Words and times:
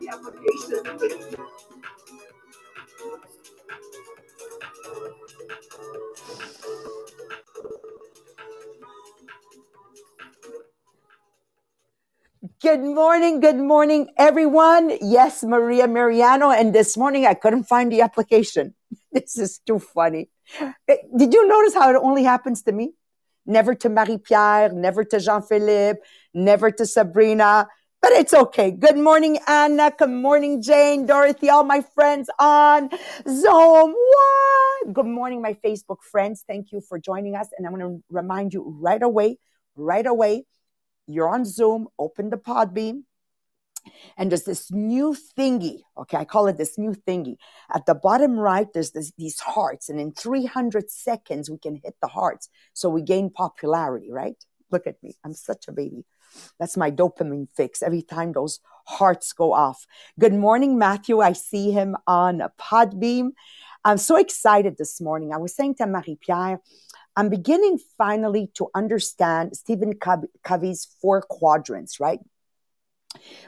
the 0.00 0.08
application. 0.08 0.80
Good 12.62 12.80
morning, 12.80 13.40
good 13.40 13.56
morning, 13.56 14.08
everyone. 14.16 14.96
Yes, 15.02 15.42
Maria 15.44 15.86
Mariano. 15.86 16.50
And 16.50 16.74
this 16.74 16.96
morning 16.96 17.26
I 17.26 17.34
couldn't 17.34 17.64
find 17.64 17.92
the 17.92 18.00
application. 18.00 18.74
This 19.12 19.38
is 19.38 19.58
too 19.66 19.78
funny. 19.78 20.30
Eh, 20.88 20.96
Did 21.16 21.34
you 21.34 21.46
notice 21.46 21.74
how 21.74 21.90
it 21.90 21.96
only 21.96 22.24
happens 22.24 22.62
to 22.62 22.72
me? 22.72 22.92
Never 23.44 23.74
to 23.74 23.88
Marie 23.88 24.18
Pierre, 24.18 24.72
never 24.72 25.04
to 25.04 25.18
Jean 25.20 25.42
Philippe, 25.42 26.00
never 26.32 26.70
to 26.70 26.86
Sabrina. 26.86 27.68
But 28.02 28.12
it's 28.12 28.32
okay. 28.32 28.70
Good 28.70 28.96
morning, 28.96 29.38
Anna. 29.46 29.92
Good 29.96 30.08
morning, 30.08 30.62
Jane, 30.62 31.04
Dorothy, 31.04 31.50
all 31.50 31.64
my 31.64 31.82
friends 31.94 32.30
on 32.38 32.88
Zoom. 33.28 33.92
What? 33.92 34.92
Good 34.94 35.04
morning, 35.04 35.42
my 35.42 35.52
Facebook 35.52 35.98
friends. 36.10 36.42
Thank 36.46 36.72
you 36.72 36.80
for 36.80 36.98
joining 36.98 37.36
us. 37.36 37.48
And 37.58 37.66
I'm 37.66 37.74
going 37.74 37.98
to 37.98 38.02
remind 38.08 38.54
you 38.54 38.74
right 38.80 39.02
away, 39.02 39.36
right 39.76 40.06
away, 40.06 40.46
you're 41.06 41.28
on 41.28 41.44
Zoom, 41.44 41.88
open 41.98 42.30
the 42.30 42.38
Podbean, 42.38 43.02
and 44.16 44.30
there's 44.30 44.44
this 44.44 44.70
new 44.70 45.14
thingy. 45.38 45.80
Okay, 45.98 46.16
I 46.16 46.24
call 46.24 46.46
it 46.46 46.56
this 46.56 46.78
new 46.78 46.94
thingy. 46.94 47.36
At 47.70 47.84
the 47.84 47.94
bottom 47.94 48.38
right, 48.38 48.68
there's 48.72 48.92
this, 48.92 49.12
these 49.18 49.40
hearts, 49.40 49.90
and 49.90 50.00
in 50.00 50.12
300 50.12 50.90
seconds, 50.90 51.50
we 51.50 51.58
can 51.58 51.76
hit 51.76 51.96
the 52.00 52.08
hearts. 52.08 52.48
So 52.72 52.88
we 52.88 53.02
gain 53.02 53.28
popularity, 53.28 54.10
right? 54.10 54.42
Look 54.70 54.86
at 54.86 55.02
me. 55.02 55.16
I'm 55.22 55.34
such 55.34 55.68
a 55.68 55.72
baby. 55.72 56.06
That's 56.58 56.76
my 56.76 56.90
dopamine 56.90 57.48
fix 57.54 57.82
every 57.82 58.02
time 58.02 58.32
those 58.32 58.60
hearts 58.86 59.32
go 59.32 59.52
off. 59.52 59.86
Good 60.18 60.34
morning, 60.34 60.78
Matthew. 60.78 61.20
I 61.20 61.32
see 61.32 61.70
him 61.70 61.96
on 62.06 62.42
Podbean. 62.58 63.30
I'm 63.84 63.98
so 63.98 64.16
excited 64.16 64.76
this 64.76 65.00
morning. 65.00 65.32
I 65.32 65.38
was 65.38 65.54
saying 65.54 65.76
to 65.76 65.86
Marie 65.86 66.18
Pierre, 66.20 66.60
I'm 67.16 67.28
beginning 67.28 67.78
finally 67.98 68.50
to 68.54 68.68
understand 68.74 69.56
Stephen 69.56 69.94
Covey's 70.44 70.88
four 71.00 71.22
quadrants, 71.22 72.00
right? 72.00 72.20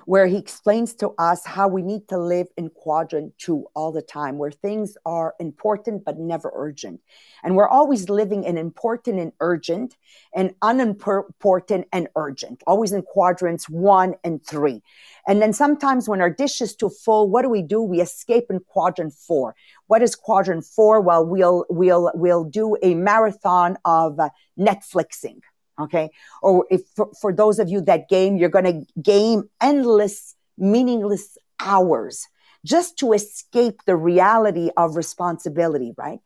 Where 0.06 0.26
he 0.26 0.36
explains 0.36 0.94
to 0.96 1.14
us 1.18 1.46
how 1.46 1.68
we 1.68 1.82
need 1.82 2.08
to 2.08 2.18
live 2.18 2.48
in 2.56 2.68
quadrant 2.70 3.38
two 3.38 3.66
all 3.74 3.92
the 3.92 4.02
time, 4.02 4.36
where 4.36 4.50
things 4.50 4.96
are 5.06 5.34
important 5.38 6.04
but 6.04 6.18
never 6.18 6.50
urgent. 6.54 7.00
And 7.44 7.54
we're 7.54 7.68
always 7.68 8.08
living 8.08 8.42
in 8.42 8.58
important 8.58 9.20
and 9.20 9.32
urgent 9.38 9.96
and 10.34 10.54
unimportant 10.62 11.86
and 11.92 12.08
urgent, 12.16 12.62
always 12.66 12.92
in 12.92 13.02
quadrants 13.02 13.68
one 13.68 14.14
and 14.24 14.44
three. 14.44 14.82
And 15.28 15.40
then 15.40 15.52
sometimes 15.52 16.08
when 16.08 16.20
our 16.20 16.30
dish 16.30 16.60
is 16.60 16.74
too 16.74 16.90
full, 16.90 17.30
what 17.30 17.42
do 17.42 17.48
we 17.48 17.62
do? 17.62 17.80
We 17.80 18.00
escape 18.00 18.46
in 18.50 18.58
quadrant 18.60 19.14
four. 19.14 19.54
What 19.86 20.02
is 20.02 20.16
quadrant 20.16 20.64
four? 20.64 21.00
Well, 21.00 21.24
we'll 21.24 21.66
we'll 21.70 22.10
we'll 22.14 22.44
do 22.44 22.76
a 22.82 22.94
marathon 22.96 23.78
of 23.84 24.18
uh, 24.18 24.30
Netflixing. 24.58 25.40
Okay. 25.80 26.10
Or 26.42 26.66
if 26.70 26.82
for, 26.94 27.10
for 27.20 27.32
those 27.32 27.58
of 27.58 27.68
you 27.68 27.80
that 27.82 28.08
game, 28.08 28.36
you're 28.36 28.48
going 28.48 28.64
to 28.64 29.00
game 29.00 29.48
endless, 29.60 30.34
meaningless 30.58 31.36
hours 31.60 32.28
just 32.64 32.98
to 32.98 33.12
escape 33.12 33.80
the 33.86 33.96
reality 33.96 34.70
of 34.76 34.96
responsibility, 34.96 35.94
right? 35.96 36.20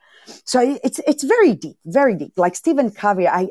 So 0.45 0.79
it's 0.83 1.01
it's 1.07 1.25
very 1.25 1.55
deep, 1.55 1.77
very 1.87 2.15
deep. 2.15 2.33
Like 2.37 2.57
Stephen 2.57 2.91
Covey, 2.91 3.29
I 3.29 3.49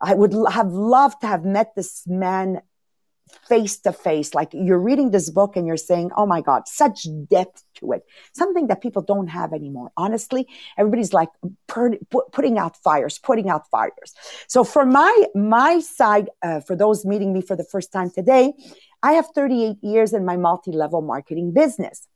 I 0.00 0.14
would 0.14 0.34
have 0.50 0.72
loved 0.72 1.20
to 1.22 1.26
have 1.26 1.44
met 1.44 1.74
this 1.74 2.02
man 2.06 2.60
face 3.48 3.78
to 3.78 3.92
face. 3.92 4.34
Like 4.34 4.50
you're 4.52 4.78
reading 4.78 5.10
this 5.10 5.30
book 5.30 5.56
and 5.56 5.66
you're 5.66 5.76
saying, 5.76 6.10
"Oh 6.16 6.26
my 6.26 6.40
God, 6.40 6.68
such 6.68 7.06
depth 7.28 7.62
to 7.76 7.92
it." 7.92 8.04
Something 8.32 8.66
that 8.68 8.80
people 8.80 9.02
don't 9.02 9.28
have 9.28 9.52
anymore. 9.52 9.92
Honestly, 9.96 10.46
everybody's 10.78 11.12
like 11.12 11.28
pu- 11.66 11.98
putting 12.32 12.58
out 12.58 12.76
fires, 12.76 13.18
putting 13.18 13.48
out 13.48 13.68
fires. 13.70 14.14
So 14.48 14.64
for 14.64 14.84
my 14.84 15.26
my 15.34 15.80
side, 15.80 16.30
uh, 16.42 16.60
for 16.60 16.76
those 16.76 17.04
meeting 17.04 17.32
me 17.32 17.40
for 17.40 17.56
the 17.56 17.64
first 17.64 17.92
time 17.92 18.10
today, 18.10 18.52
I 19.02 19.12
have 19.12 19.26
38 19.34 19.76
years 19.82 20.12
in 20.12 20.24
my 20.24 20.36
multi-level 20.36 21.02
marketing 21.02 21.52
business. 21.52 22.08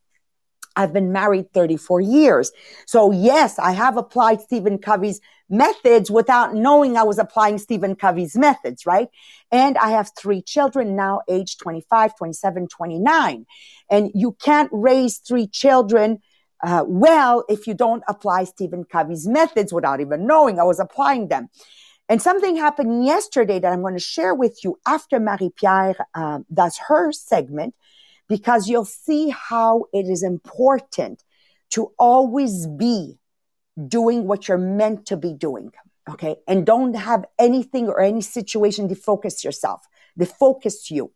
I've 0.77 0.93
been 0.93 1.13
married 1.13 1.53
34 1.53 2.01
years. 2.01 2.53
So 2.87 3.11
yes, 3.11 3.59
I 3.59 3.73
have 3.73 3.97
applied 3.97 4.41
Stephen 4.41 4.79
Covey's 4.79 5.21
methods 5.51 6.11
without 6.11 6.55
knowing 6.55 6.97
I 6.97 7.03
was 7.03 7.19
applying 7.19 7.59
Stephen 7.59 7.97
Covey's 7.97 8.37
methods, 8.37 8.87
right? 8.87 9.09
And 9.51 9.77
I 9.79 9.91
have 9.91 10.13
three 10.17 10.43
children 10.43 10.97
now 10.97 11.21
age 11.29 11.59
25, 11.59 12.17
27, 12.17 12.69
29. 12.69 13.47
And 13.91 14.11
you 14.15 14.37
can't 14.41 14.71
raise 14.73 15.19
three 15.19 15.47
children 15.47 16.21
uh, 16.63 16.85
well 16.87 17.45
if 17.49 17.67
you 17.67 17.75
don't 17.75 18.03
apply 18.07 18.45
Stephen 18.45 18.85
Covey's 18.85 19.27
methods 19.27 19.73
without 19.73 20.01
even 20.01 20.27
knowing 20.27 20.59
I 20.59 20.65
was 20.65 20.79
applying 20.81 21.29
them. 21.29 21.49
And 22.09 22.21
something 22.21 22.57
happened 22.57 23.05
yesterday 23.07 23.61
that 23.61 23.73
I'm 23.73 23.83
going 23.83 23.95
to 23.95 24.01
share 24.01 24.35
with 24.35 24.65
you 24.65 24.79
after 24.87 25.21
Marie 25.21 25.53
Pierre 25.55 25.95
um, 26.15 26.45
does 26.53 26.77
her 26.89 27.13
segment, 27.13 27.75
because 28.29 28.69
you'll 28.69 28.85
see 28.85 29.29
how 29.29 29.85
it 29.93 30.07
is 30.07 30.25
important 30.25 31.23
to 31.71 31.93
always 31.99 32.67
be 32.67 33.20
doing 33.89 34.27
what 34.27 34.49
you're 34.49 34.59
meant 34.59 35.07
to 35.07 35.17
be 35.17 35.33
doing. 35.33 35.73
Okay. 36.09 36.37
And 36.49 36.67
don't 36.67 36.95
have 36.95 37.25
anything 37.39 37.89
or 37.89 38.01
any 38.01 38.21
situation 38.21 38.89
defocus 38.89 39.45
yourself. 39.45 39.87
Defocus 40.19 40.91
you. 40.91 41.13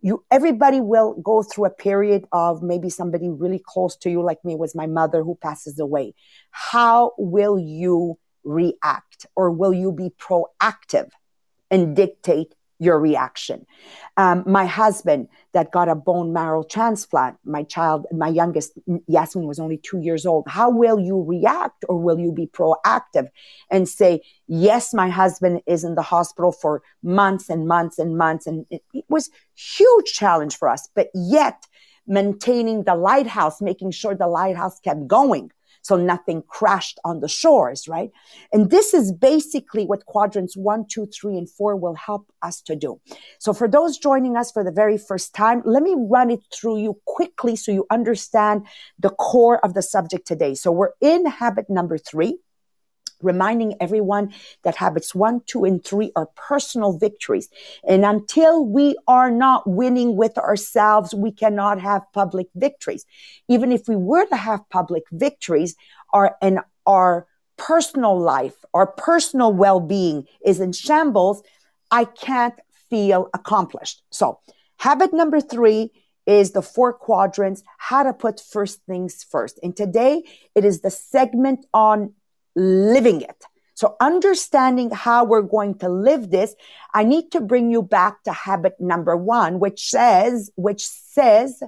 You, 0.00 0.24
everybody 0.30 0.80
will 0.80 1.14
go 1.14 1.42
through 1.42 1.66
a 1.66 1.70
period 1.70 2.24
of 2.32 2.62
maybe 2.62 2.88
somebody 2.88 3.28
really 3.28 3.62
close 3.62 3.96
to 3.96 4.10
you, 4.10 4.22
like 4.22 4.44
me 4.44 4.54
was 4.54 4.74
my 4.74 4.86
mother 4.86 5.22
who 5.22 5.34
passes 5.34 5.78
away. 5.78 6.14
How 6.50 7.12
will 7.18 7.58
you 7.58 8.18
react 8.44 9.26
or 9.36 9.50
will 9.50 9.74
you 9.74 9.92
be 9.92 10.10
proactive 10.18 11.10
and 11.70 11.94
dictate 11.94 12.54
your 12.78 12.98
reaction? 12.98 13.66
Um, 14.16 14.44
my 14.46 14.66
husband 14.66 15.28
that 15.52 15.72
got 15.72 15.88
a 15.88 15.94
bone 15.94 16.32
marrow 16.32 16.62
transplant, 16.62 17.36
my 17.44 17.62
child, 17.62 18.06
my 18.12 18.28
youngest, 18.28 18.72
Yasmin 19.06 19.46
was 19.46 19.58
only 19.58 19.78
two 19.78 20.00
years 20.00 20.26
old. 20.26 20.44
How 20.48 20.70
will 20.70 20.98
you 20.98 21.22
react 21.22 21.84
or 21.88 21.98
will 21.98 22.18
you 22.18 22.32
be 22.32 22.46
proactive 22.46 23.28
and 23.70 23.88
say, 23.88 24.20
yes, 24.46 24.92
my 24.92 25.08
husband 25.08 25.62
is 25.66 25.84
in 25.84 25.94
the 25.94 26.02
hospital 26.02 26.52
for 26.52 26.82
months 27.02 27.48
and 27.48 27.66
months 27.66 27.98
and 27.98 28.16
months. 28.16 28.46
And 28.46 28.66
it, 28.70 28.82
it 28.92 29.04
was 29.08 29.30
huge 29.54 30.12
challenge 30.12 30.56
for 30.56 30.68
us, 30.68 30.88
but 30.94 31.08
yet 31.14 31.66
maintaining 32.08 32.84
the 32.84 32.94
lighthouse, 32.94 33.60
making 33.60 33.90
sure 33.90 34.14
the 34.14 34.26
lighthouse 34.26 34.80
kept 34.80 35.06
going. 35.06 35.52
So 35.88 35.96
nothing 35.96 36.42
crashed 36.48 36.98
on 37.02 37.20
the 37.20 37.28
shores, 37.28 37.88
right? 37.88 38.10
And 38.52 38.68
this 38.68 38.92
is 38.92 39.10
basically 39.10 39.86
what 39.86 40.04
quadrants 40.04 40.54
one, 40.54 40.84
two, 40.86 41.06
three, 41.06 41.38
and 41.38 41.48
four 41.48 41.76
will 41.76 41.94
help 41.94 42.30
us 42.42 42.60
to 42.68 42.76
do. 42.76 43.00
So 43.38 43.54
for 43.54 43.66
those 43.66 43.96
joining 43.96 44.36
us 44.36 44.52
for 44.52 44.62
the 44.62 44.70
very 44.70 44.98
first 44.98 45.34
time, 45.34 45.62
let 45.64 45.82
me 45.82 45.94
run 45.96 46.30
it 46.30 46.40
through 46.54 46.80
you 46.80 47.00
quickly 47.06 47.56
so 47.56 47.72
you 47.72 47.86
understand 47.90 48.66
the 48.98 49.08
core 49.08 49.64
of 49.64 49.72
the 49.72 49.80
subject 49.80 50.26
today. 50.26 50.54
So 50.54 50.70
we're 50.72 50.92
in 51.00 51.24
habit 51.24 51.70
number 51.70 51.96
three. 51.96 52.38
Reminding 53.22 53.74
everyone 53.80 54.32
that 54.62 54.76
habits 54.76 55.14
one, 55.14 55.40
two, 55.46 55.64
and 55.64 55.84
three 55.84 56.12
are 56.16 56.28
personal 56.36 56.96
victories. 56.96 57.48
And 57.86 58.04
until 58.04 58.64
we 58.64 58.96
are 59.06 59.30
not 59.30 59.68
winning 59.68 60.16
with 60.16 60.38
ourselves, 60.38 61.14
we 61.14 61.32
cannot 61.32 61.80
have 61.80 62.02
public 62.12 62.48
victories. 62.54 63.04
Even 63.48 63.72
if 63.72 63.88
we 63.88 63.96
were 63.96 64.26
to 64.26 64.36
have 64.36 64.68
public 64.70 65.04
victories, 65.12 65.76
our, 66.12 66.36
and 66.40 66.60
our 66.86 67.26
personal 67.56 68.18
life, 68.18 68.54
our 68.72 68.86
personal 68.86 69.52
well-being 69.52 70.26
is 70.44 70.60
in 70.60 70.72
shambles, 70.72 71.42
I 71.90 72.04
can't 72.04 72.54
feel 72.88 73.28
accomplished. 73.34 74.02
So 74.10 74.38
habit 74.78 75.12
number 75.12 75.40
three 75.40 75.90
is 76.26 76.52
the 76.52 76.62
four 76.62 76.92
quadrants, 76.92 77.62
how 77.78 78.02
to 78.02 78.12
put 78.12 78.38
first 78.38 78.80
things 78.86 79.24
first. 79.24 79.58
And 79.62 79.74
today 79.74 80.22
it 80.54 80.64
is 80.64 80.82
the 80.82 80.90
segment 80.90 81.66
on 81.72 82.12
living 82.56 83.20
it. 83.22 83.44
So 83.74 83.94
understanding 84.00 84.90
how 84.90 85.24
we're 85.24 85.42
going 85.42 85.78
to 85.78 85.88
live 85.88 86.30
this, 86.30 86.56
I 86.94 87.04
need 87.04 87.30
to 87.30 87.40
bring 87.40 87.70
you 87.70 87.80
back 87.80 88.24
to 88.24 88.32
habit 88.32 88.74
number 88.80 89.16
one, 89.16 89.60
which 89.60 89.88
says, 89.88 90.50
which 90.56 90.84
says, 90.84 91.62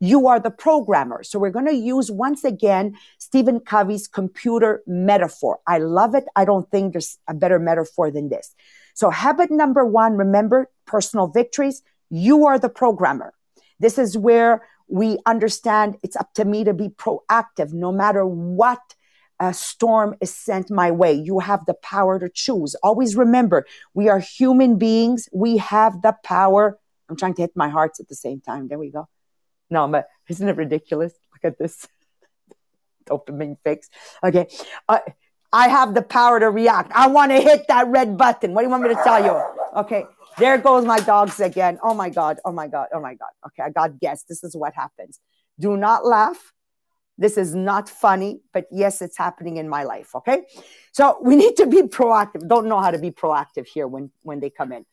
you 0.00 0.28
are 0.28 0.38
the 0.38 0.50
programmer. 0.50 1.24
So 1.24 1.38
we're 1.38 1.50
going 1.50 1.66
to 1.66 1.74
use 1.74 2.10
once 2.10 2.44
again 2.44 2.96
Stephen 3.18 3.58
Covey's 3.58 4.06
computer 4.06 4.82
metaphor. 4.86 5.58
I 5.66 5.78
love 5.78 6.14
it. 6.14 6.26
I 6.36 6.44
don't 6.44 6.70
think 6.70 6.92
there's 6.92 7.18
a 7.26 7.34
better 7.34 7.58
metaphor 7.58 8.10
than 8.12 8.28
this. 8.28 8.54
So 8.94 9.10
habit 9.10 9.50
number 9.50 9.84
one, 9.84 10.16
remember 10.16 10.70
personal 10.86 11.26
victories. 11.26 11.82
You 12.10 12.46
are 12.46 12.58
the 12.58 12.68
programmer. 12.68 13.34
This 13.80 13.98
is 13.98 14.16
where 14.16 14.66
we 14.88 15.18
understand 15.26 15.96
it's 16.02 16.16
up 16.16 16.32
to 16.34 16.44
me 16.44 16.64
to 16.64 16.72
be 16.72 16.88
proactive 16.88 17.72
no 17.72 17.92
matter 17.92 18.24
what 18.24 18.94
a 19.40 19.54
storm 19.54 20.16
is 20.20 20.34
sent 20.34 20.70
my 20.70 20.90
way. 20.90 21.12
You 21.12 21.38
have 21.38 21.64
the 21.66 21.74
power 21.74 22.18
to 22.18 22.28
choose. 22.28 22.74
Always 22.76 23.16
remember, 23.16 23.66
we 23.94 24.08
are 24.08 24.18
human 24.18 24.78
beings. 24.78 25.28
We 25.32 25.58
have 25.58 26.02
the 26.02 26.16
power. 26.24 26.78
I'm 27.08 27.16
trying 27.16 27.34
to 27.34 27.42
hit 27.42 27.52
my 27.54 27.68
hearts 27.68 28.00
at 28.00 28.08
the 28.08 28.14
same 28.14 28.40
time. 28.40 28.68
There 28.68 28.78
we 28.78 28.90
go. 28.90 29.08
No, 29.70 29.86
but 29.88 30.08
isn't 30.28 30.48
it 30.48 30.56
ridiculous? 30.56 31.12
Look 31.32 31.52
at 31.52 31.58
this 31.58 31.86
dopamine 33.06 33.56
fix. 33.64 33.88
Okay. 34.24 34.48
Uh, 34.88 35.00
I 35.52 35.68
have 35.68 35.94
the 35.94 36.02
power 36.02 36.38
to 36.40 36.50
react. 36.50 36.92
I 36.94 37.06
want 37.06 37.30
to 37.32 37.40
hit 37.40 37.68
that 37.68 37.86
red 37.86 38.18
button. 38.18 38.52
What 38.52 38.62
do 38.62 38.66
you 38.66 38.70
want 38.70 38.82
me 38.82 38.90
to 38.90 39.00
tell 39.02 39.24
you? 39.24 39.42
Okay. 39.80 40.04
There 40.36 40.58
goes 40.58 40.84
my 40.84 41.00
dogs 41.00 41.40
again. 41.40 41.78
Oh 41.82 41.94
my 41.94 42.10
God. 42.10 42.38
Oh 42.44 42.52
my 42.52 42.68
God. 42.68 42.88
Oh 42.92 43.00
my 43.00 43.14
God. 43.14 43.30
Okay. 43.46 43.62
I 43.62 43.70
got 43.70 43.98
guessed. 43.98 44.28
This 44.28 44.44
is 44.44 44.54
what 44.54 44.74
happens. 44.74 45.20
Do 45.58 45.76
not 45.76 46.04
laugh. 46.04 46.52
This 47.18 47.36
is 47.36 47.54
not 47.54 47.88
funny, 47.88 48.40
but 48.52 48.66
yes, 48.70 49.02
it's 49.02 49.18
happening 49.18 49.56
in 49.56 49.68
my 49.68 49.82
life. 49.82 50.14
Okay. 50.14 50.44
So 50.92 51.18
we 51.20 51.34
need 51.34 51.56
to 51.56 51.66
be 51.66 51.82
proactive. 51.82 52.48
Don't 52.48 52.68
know 52.68 52.80
how 52.80 52.92
to 52.92 52.98
be 52.98 53.10
proactive 53.10 53.66
here 53.66 53.88
when, 53.88 54.10
when 54.22 54.38
they 54.38 54.50
come 54.50 54.72
in. 54.72 54.86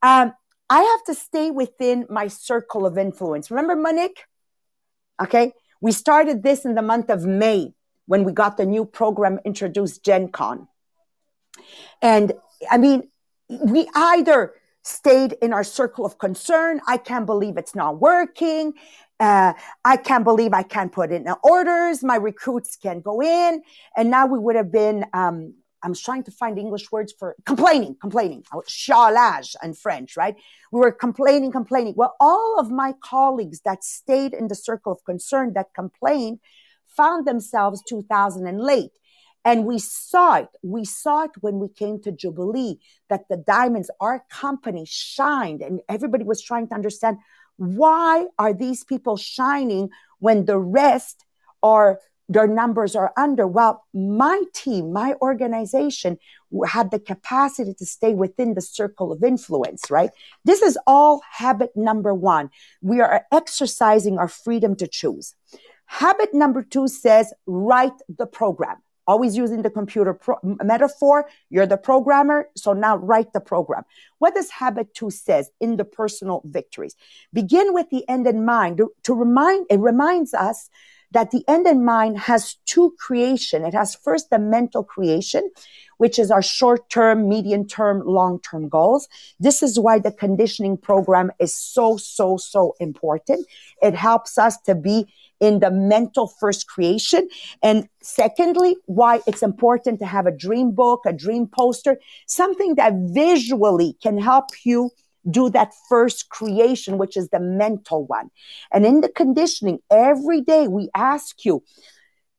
Um, 0.00 0.32
I 0.70 0.80
have 0.82 1.04
to 1.06 1.14
stay 1.14 1.50
within 1.50 2.06
my 2.08 2.28
circle 2.28 2.86
of 2.86 2.96
influence. 2.96 3.50
Remember, 3.50 3.74
Monique? 3.74 4.24
Okay. 5.20 5.52
We 5.80 5.92
started 5.92 6.42
this 6.44 6.64
in 6.64 6.76
the 6.76 6.82
month 6.82 7.10
of 7.10 7.26
May 7.26 7.74
when 8.06 8.22
we 8.22 8.32
got 8.32 8.56
the 8.56 8.66
new 8.66 8.84
program 8.84 9.40
introduced, 9.44 10.04
Gen 10.04 10.28
Con. 10.28 10.68
And 12.00 12.32
I 12.70 12.78
mean, 12.78 13.08
we 13.48 13.88
either 13.94 14.54
stayed 14.82 15.32
in 15.42 15.52
our 15.52 15.64
circle 15.64 16.06
of 16.06 16.16
concern. 16.18 16.80
I 16.86 16.96
can't 16.96 17.26
believe 17.26 17.56
it's 17.56 17.74
not 17.74 18.00
working. 18.00 18.74
Uh, 19.18 19.54
I 19.84 19.96
can't 19.96 20.24
believe 20.24 20.52
I 20.52 20.62
can't 20.62 20.92
put 20.92 21.10
in 21.10 21.26
orders. 21.42 22.02
My 22.02 22.16
recruits 22.16 22.76
can't 22.76 23.02
go 23.02 23.22
in. 23.22 23.62
And 23.96 24.10
now 24.10 24.26
we 24.26 24.38
would 24.38 24.56
have 24.56 24.70
been, 24.70 25.06
um, 25.14 25.54
I'm 25.82 25.94
trying 25.94 26.24
to 26.24 26.30
find 26.30 26.58
English 26.58 26.90
words 26.92 27.14
for 27.18 27.36
complaining, 27.46 27.96
complaining, 28.00 28.42
chialage 28.68 29.54
in 29.62 29.74
French, 29.74 30.16
right? 30.16 30.36
We 30.70 30.80
were 30.80 30.92
complaining, 30.92 31.52
complaining. 31.52 31.94
Well, 31.96 32.14
all 32.20 32.58
of 32.58 32.70
my 32.70 32.94
colleagues 33.02 33.60
that 33.60 33.84
stayed 33.84 34.34
in 34.34 34.48
the 34.48 34.54
circle 34.54 34.92
of 34.92 35.04
concern 35.04 35.54
that 35.54 35.72
complained 35.74 36.40
found 36.96 37.26
themselves 37.26 37.82
2000 37.88 38.46
and 38.46 38.60
late. 38.60 38.92
And 39.44 39.64
we 39.64 39.78
saw 39.78 40.38
it. 40.38 40.48
We 40.64 40.84
saw 40.84 41.22
it 41.24 41.30
when 41.40 41.60
we 41.60 41.68
came 41.68 42.02
to 42.02 42.10
Jubilee 42.10 42.80
that 43.08 43.28
the 43.30 43.36
diamonds, 43.36 43.90
our 44.00 44.24
company 44.28 44.84
shined 44.88 45.62
and 45.62 45.80
everybody 45.88 46.24
was 46.24 46.42
trying 46.42 46.66
to 46.68 46.74
understand 46.74 47.18
why 47.56 48.26
are 48.38 48.52
these 48.52 48.84
people 48.84 49.16
shining 49.16 49.90
when 50.18 50.44
the 50.44 50.58
rest 50.58 51.24
are 51.62 52.00
their 52.28 52.46
numbers 52.46 52.96
are 52.96 53.12
under. 53.16 53.46
Well, 53.46 53.84
my 53.94 54.42
team, 54.52 54.92
my 54.92 55.14
organization 55.22 56.18
had 56.66 56.90
the 56.90 56.98
capacity 56.98 57.74
to 57.74 57.86
stay 57.86 58.14
within 58.14 58.54
the 58.54 58.60
circle 58.60 59.12
of 59.12 59.22
influence, 59.22 59.90
right? 59.90 60.10
This 60.44 60.62
is 60.62 60.78
all 60.86 61.22
habit 61.30 61.70
number 61.76 62.14
one. 62.14 62.50
We 62.82 63.00
are 63.00 63.24
exercising 63.32 64.18
our 64.18 64.28
freedom 64.28 64.74
to 64.76 64.88
choose. 64.88 65.34
Habit 65.86 66.34
number 66.34 66.62
two 66.62 66.88
says 66.88 67.32
write 67.46 67.92
the 68.08 68.26
program 68.26 68.78
always 69.06 69.36
using 69.36 69.62
the 69.62 69.70
computer 69.70 70.14
pro- 70.14 70.38
metaphor. 70.42 71.28
You're 71.50 71.66
the 71.66 71.76
programmer. 71.76 72.48
So 72.56 72.72
now 72.72 72.96
write 72.96 73.32
the 73.32 73.40
program. 73.40 73.84
What 74.18 74.34
does 74.34 74.50
habit 74.50 74.94
two 74.94 75.10
says 75.10 75.50
in 75.60 75.76
the 75.76 75.84
personal 75.84 76.42
victories? 76.44 76.96
Begin 77.32 77.72
with 77.72 77.90
the 77.90 78.08
end 78.08 78.26
in 78.26 78.44
mind 78.44 78.78
to, 78.78 78.92
to 79.04 79.14
remind, 79.14 79.66
it 79.70 79.80
reminds 79.80 80.34
us 80.34 80.70
that 81.12 81.30
the 81.30 81.44
end 81.48 81.66
in 81.66 81.84
mind 81.84 82.18
has 82.18 82.56
two 82.66 82.94
creation. 82.98 83.64
It 83.64 83.74
has 83.74 83.94
first 83.94 84.30
the 84.30 84.38
mental 84.38 84.82
creation, 84.82 85.50
which 85.98 86.18
is 86.18 86.30
our 86.30 86.42
short 86.42 86.88
term, 86.90 87.28
medium 87.28 87.66
term, 87.66 88.02
long 88.04 88.40
term 88.40 88.68
goals. 88.68 89.08
This 89.40 89.62
is 89.62 89.78
why 89.78 89.98
the 89.98 90.12
conditioning 90.12 90.76
program 90.76 91.30
is 91.38 91.54
so, 91.54 91.96
so, 91.96 92.36
so 92.36 92.74
important. 92.80 93.46
It 93.82 93.94
helps 93.94 94.38
us 94.38 94.58
to 94.62 94.74
be 94.74 95.06
in 95.40 95.60
the 95.60 95.70
mental 95.70 96.26
first 96.26 96.66
creation. 96.66 97.28
And 97.62 97.88
secondly, 98.02 98.76
why 98.86 99.20
it's 99.26 99.42
important 99.42 99.98
to 100.00 100.06
have 100.06 100.26
a 100.26 100.32
dream 100.32 100.72
book, 100.72 101.02
a 101.06 101.12
dream 101.12 101.46
poster, 101.46 101.98
something 102.26 102.76
that 102.76 102.94
visually 102.96 103.96
can 104.02 104.18
help 104.18 104.46
you 104.64 104.90
do 105.30 105.50
that 105.50 105.72
first 105.88 106.28
creation, 106.28 106.98
which 106.98 107.16
is 107.16 107.28
the 107.28 107.40
mental 107.40 108.06
one. 108.06 108.30
And 108.72 108.86
in 108.86 109.00
the 109.00 109.08
conditioning, 109.08 109.78
every 109.90 110.40
day 110.40 110.68
we 110.68 110.88
ask 110.94 111.44
you, 111.44 111.62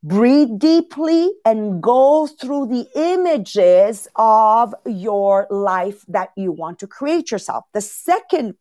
breathe 0.04 0.58
deeply 0.58 1.32
and 1.44 1.82
go 1.82 2.28
through 2.28 2.68
the 2.68 2.88
images 2.96 4.08
of 4.16 4.74
your 4.86 5.48
life 5.50 6.06
that 6.08 6.30
you 6.38 6.52
want 6.52 6.80
to 6.80 6.88
create 6.88 7.32
yourself. 7.32 7.66
The 7.74 7.82
second 7.82 8.56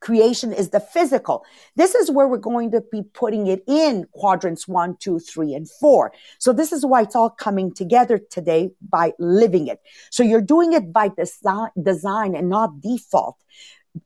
creation 0.00 0.52
is 0.52 0.70
the 0.70 0.80
physical. 0.80 1.44
This 1.76 1.94
is 1.94 2.10
where 2.10 2.28
we're 2.28 2.38
going 2.38 2.70
to 2.72 2.82
be 2.92 3.02
putting 3.14 3.46
it 3.46 3.62
in 3.66 4.06
quadrants 4.12 4.68
one, 4.68 4.96
two, 4.98 5.18
three, 5.18 5.54
and 5.54 5.68
four. 5.68 6.12
So 6.38 6.52
this 6.52 6.72
is 6.72 6.84
why 6.84 7.02
it's 7.02 7.16
all 7.16 7.30
coming 7.30 7.72
together 7.72 8.18
today 8.18 8.70
by 8.88 9.12
living 9.18 9.66
it. 9.66 9.80
So 10.10 10.22
you're 10.22 10.40
doing 10.40 10.72
it 10.72 10.92
by 10.92 11.08
design, 11.08 11.70
design 11.80 12.34
and 12.34 12.48
not 12.48 12.80
default. 12.80 13.36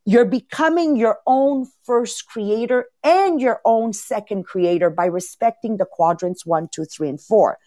You're 0.07 0.25
becoming 0.25 0.97
your 0.97 1.19
own 1.27 1.67
first 1.85 2.27
creator 2.27 2.87
and 3.03 3.41
your 3.41 3.61
own 3.65 3.93
second 3.93 4.45
creator 4.45 4.89
by 4.89 5.07
respecting 5.07 5.77
the 5.77 5.85
quadrants 5.85 6.47
one, 6.47 6.69
two, 6.73 6.85
three, 6.85 7.09
and 7.09 7.21
four. 7.21 7.59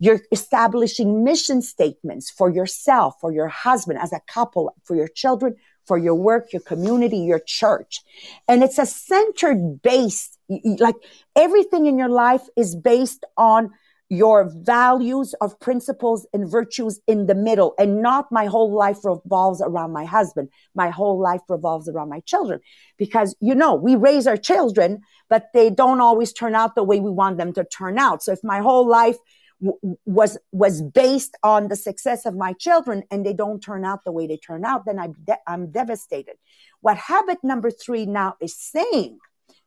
You're 0.00 0.20
establishing 0.32 1.22
mission 1.22 1.62
statements 1.62 2.30
for 2.30 2.50
yourself, 2.50 3.16
for 3.20 3.32
your 3.32 3.48
husband, 3.48 4.00
as 4.00 4.12
a 4.12 4.20
couple, 4.26 4.74
for 4.82 4.96
your 4.96 5.08
children, 5.08 5.56
for 5.88 5.98
your 5.98 6.14
work, 6.14 6.52
your 6.52 6.62
community, 6.62 7.18
your 7.18 7.40
church. 7.40 8.02
And 8.46 8.62
it's 8.62 8.78
a 8.78 8.86
centered 8.86 9.82
base, 9.82 10.38
like 10.78 10.96
everything 11.34 11.86
in 11.86 11.98
your 11.98 12.10
life 12.10 12.42
is 12.56 12.76
based 12.76 13.24
on 13.36 13.70
your 14.10 14.50
values 14.54 15.34
of 15.40 15.58
principles 15.60 16.26
and 16.32 16.50
virtues 16.50 16.98
in 17.06 17.26
the 17.26 17.34
middle 17.34 17.74
and 17.78 18.00
not 18.00 18.32
my 18.32 18.46
whole 18.46 18.72
life 18.72 19.04
revolves 19.04 19.60
around 19.60 19.92
my 19.92 20.06
husband. 20.06 20.48
My 20.74 20.88
whole 20.88 21.20
life 21.20 21.42
revolves 21.48 21.88
around 21.88 22.08
my 22.08 22.20
children 22.20 22.60
because, 22.96 23.36
you 23.40 23.54
know, 23.54 23.74
we 23.74 23.96
raise 23.96 24.26
our 24.26 24.38
children, 24.38 25.02
but 25.28 25.48
they 25.52 25.68
don't 25.68 26.00
always 26.00 26.32
turn 26.32 26.54
out 26.54 26.74
the 26.74 26.84
way 26.84 27.00
we 27.00 27.10
want 27.10 27.36
them 27.36 27.52
to 27.52 27.64
turn 27.64 27.98
out. 27.98 28.22
So 28.22 28.32
if 28.32 28.42
my 28.42 28.60
whole 28.60 28.88
life 28.88 29.16
was 29.60 30.38
was 30.52 30.82
based 30.82 31.36
on 31.42 31.68
the 31.68 31.76
success 31.76 32.26
of 32.26 32.36
my 32.36 32.52
children 32.52 33.02
and 33.10 33.26
they 33.26 33.32
don't 33.32 33.60
turn 33.60 33.84
out 33.84 34.04
the 34.04 34.12
way 34.12 34.26
they 34.26 34.36
turn 34.36 34.64
out 34.64 34.84
then 34.84 34.98
I'm, 34.98 35.14
de- 35.24 35.38
I'm 35.46 35.70
devastated. 35.70 36.36
What 36.80 36.96
habit 36.96 37.38
number 37.42 37.70
three 37.70 38.06
now 38.06 38.36
is 38.40 38.56
saying 38.56 39.18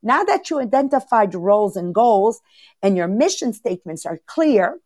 now 0.01 0.23
that 0.23 0.49
you 0.49 0.59
identified 0.59 1.33
your 1.33 1.41
roles 1.41 1.75
and 1.75 1.93
goals 1.93 2.39
and 2.81 2.95
your 2.95 3.07
mission 3.07 3.51
statements 3.51 4.05
are 4.05 4.21
clear 4.27 4.79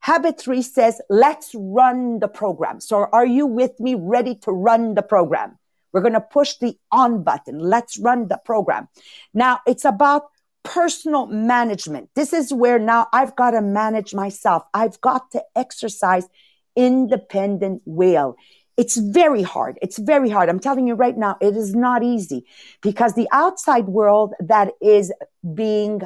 habit 0.00 0.40
three 0.40 0.62
says 0.62 1.00
let's 1.10 1.50
run 1.54 2.20
the 2.20 2.28
program. 2.28 2.80
So 2.80 3.06
are 3.12 3.26
you 3.26 3.46
with 3.46 3.78
me 3.80 3.94
ready 3.94 4.34
to 4.36 4.52
run 4.52 4.94
the 4.94 5.02
program? 5.02 5.58
We're 5.92 6.00
going 6.00 6.14
to 6.14 6.20
push 6.20 6.54
the 6.54 6.78
on 6.92 7.22
button. 7.22 7.58
Let's 7.58 7.98
run 7.98 8.28
the 8.28 8.38
program. 8.44 8.88
Now 9.34 9.60
it's 9.66 9.84
about 9.84 10.30
personal 10.68 11.26
management. 11.26 12.10
This 12.14 12.34
is 12.34 12.52
where 12.52 12.78
now 12.78 13.06
I've 13.12 13.34
got 13.36 13.52
to 13.52 13.62
manage 13.62 14.14
myself. 14.14 14.64
I've 14.74 15.00
got 15.00 15.30
to 15.30 15.42
exercise 15.56 16.28
independent 16.76 17.80
will. 17.86 18.36
It's 18.76 18.96
very 18.96 19.42
hard. 19.42 19.78
It's 19.80 19.98
very 19.98 20.28
hard. 20.28 20.48
I'm 20.48 20.60
telling 20.60 20.86
you 20.86 20.94
right 20.94 21.16
now, 21.16 21.36
it 21.40 21.56
is 21.56 21.74
not 21.74 22.04
easy 22.04 22.44
because 22.82 23.14
the 23.14 23.28
outside 23.32 23.86
world 23.86 24.34
that 24.40 24.72
is 24.82 25.10
being 25.54 26.02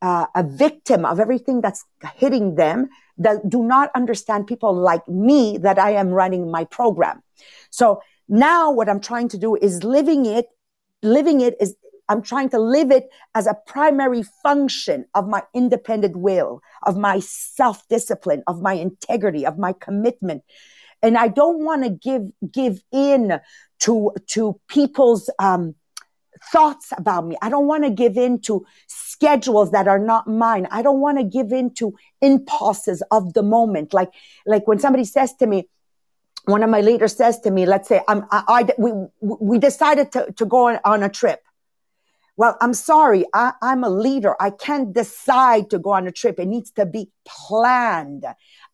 uh, 0.00 0.26
a 0.34 0.44
victim 0.44 1.04
of 1.04 1.18
everything 1.18 1.60
that's 1.60 1.84
hitting 2.14 2.54
them 2.54 2.88
that 3.18 3.48
do 3.48 3.64
not 3.64 3.90
understand 3.96 4.46
people 4.46 4.72
like 4.72 5.06
me 5.08 5.58
that 5.58 5.78
I 5.78 5.90
am 5.92 6.10
running 6.10 6.50
my 6.50 6.64
program. 6.64 7.22
So 7.70 8.00
now 8.28 8.70
what 8.70 8.88
I'm 8.88 9.00
trying 9.00 9.28
to 9.30 9.38
do 9.38 9.56
is 9.56 9.82
living 9.82 10.26
it, 10.26 10.46
living 11.02 11.40
it 11.40 11.56
is 11.60 11.74
I'm 12.08 12.22
trying 12.22 12.50
to 12.50 12.58
live 12.58 12.90
it 12.90 13.08
as 13.34 13.46
a 13.46 13.56
primary 13.66 14.22
function 14.42 15.06
of 15.14 15.28
my 15.28 15.42
independent 15.54 16.16
will, 16.16 16.60
of 16.84 16.96
my 16.96 17.20
self 17.20 17.86
discipline, 17.88 18.42
of 18.46 18.62
my 18.62 18.74
integrity, 18.74 19.44
of 19.46 19.58
my 19.58 19.72
commitment. 19.72 20.42
And 21.02 21.16
I 21.16 21.28
don't 21.28 21.64
want 21.64 21.84
to 21.84 21.90
give, 21.90 22.30
give 22.50 22.82
in 22.92 23.38
to, 23.80 24.12
to 24.28 24.60
people's, 24.68 25.30
um, 25.38 25.74
thoughts 26.52 26.92
about 26.96 27.26
me. 27.26 27.36
I 27.42 27.48
don't 27.48 27.66
want 27.66 27.84
to 27.84 27.90
give 27.90 28.16
in 28.16 28.40
to 28.42 28.66
schedules 28.86 29.70
that 29.70 29.88
are 29.88 29.98
not 29.98 30.26
mine. 30.26 30.68
I 30.70 30.82
don't 30.82 31.00
want 31.00 31.18
to 31.18 31.24
give 31.24 31.52
in 31.52 31.72
to 31.74 31.94
impulses 32.20 33.02
of 33.10 33.32
the 33.34 33.42
moment. 33.42 33.94
Like, 33.94 34.10
like 34.44 34.66
when 34.66 34.78
somebody 34.78 35.04
says 35.04 35.34
to 35.36 35.46
me, 35.46 35.68
one 36.44 36.62
of 36.62 36.70
my 36.70 36.80
leaders 36.80 37.16
says 37.16 37.40
to 37.40 37.50
me, 37.50 37.66
let's 37.66 37.88
say 37.88 38.00
I'm, 38.08 38.24
I, 38.30 38.42
I 38.48 38.74
we, 38.78 38.92
we 39.20 39.58
decided 39.58 40.12
to, 40.12 40.32
to 40.32 40.46
go 40.46 40.68
on, 40.68 40.78
on 40.84 41.02
a 41.02 41.08
trip. 41.08 41.42
Well, 42.36 42.56
I'm 42.60 42.74
sorry. 42.74 43.24
I, 43.32 43.52
I'm 43.62 43.82
a 43.82 43.88
leader. 43.88 44.36
I 44.40 44.50
can't 44.50 44.92
decide 44.92 45.70
to 45.70 45.78
go 45.78 45.90
on 45.90 46.06
a 46.06 46.12
trip. 46.12 46.38
It 46.38 46.46
needs 46.48 46.70
to 46.72 46.84
be 46.84 47.08
planned. 47.26 48.24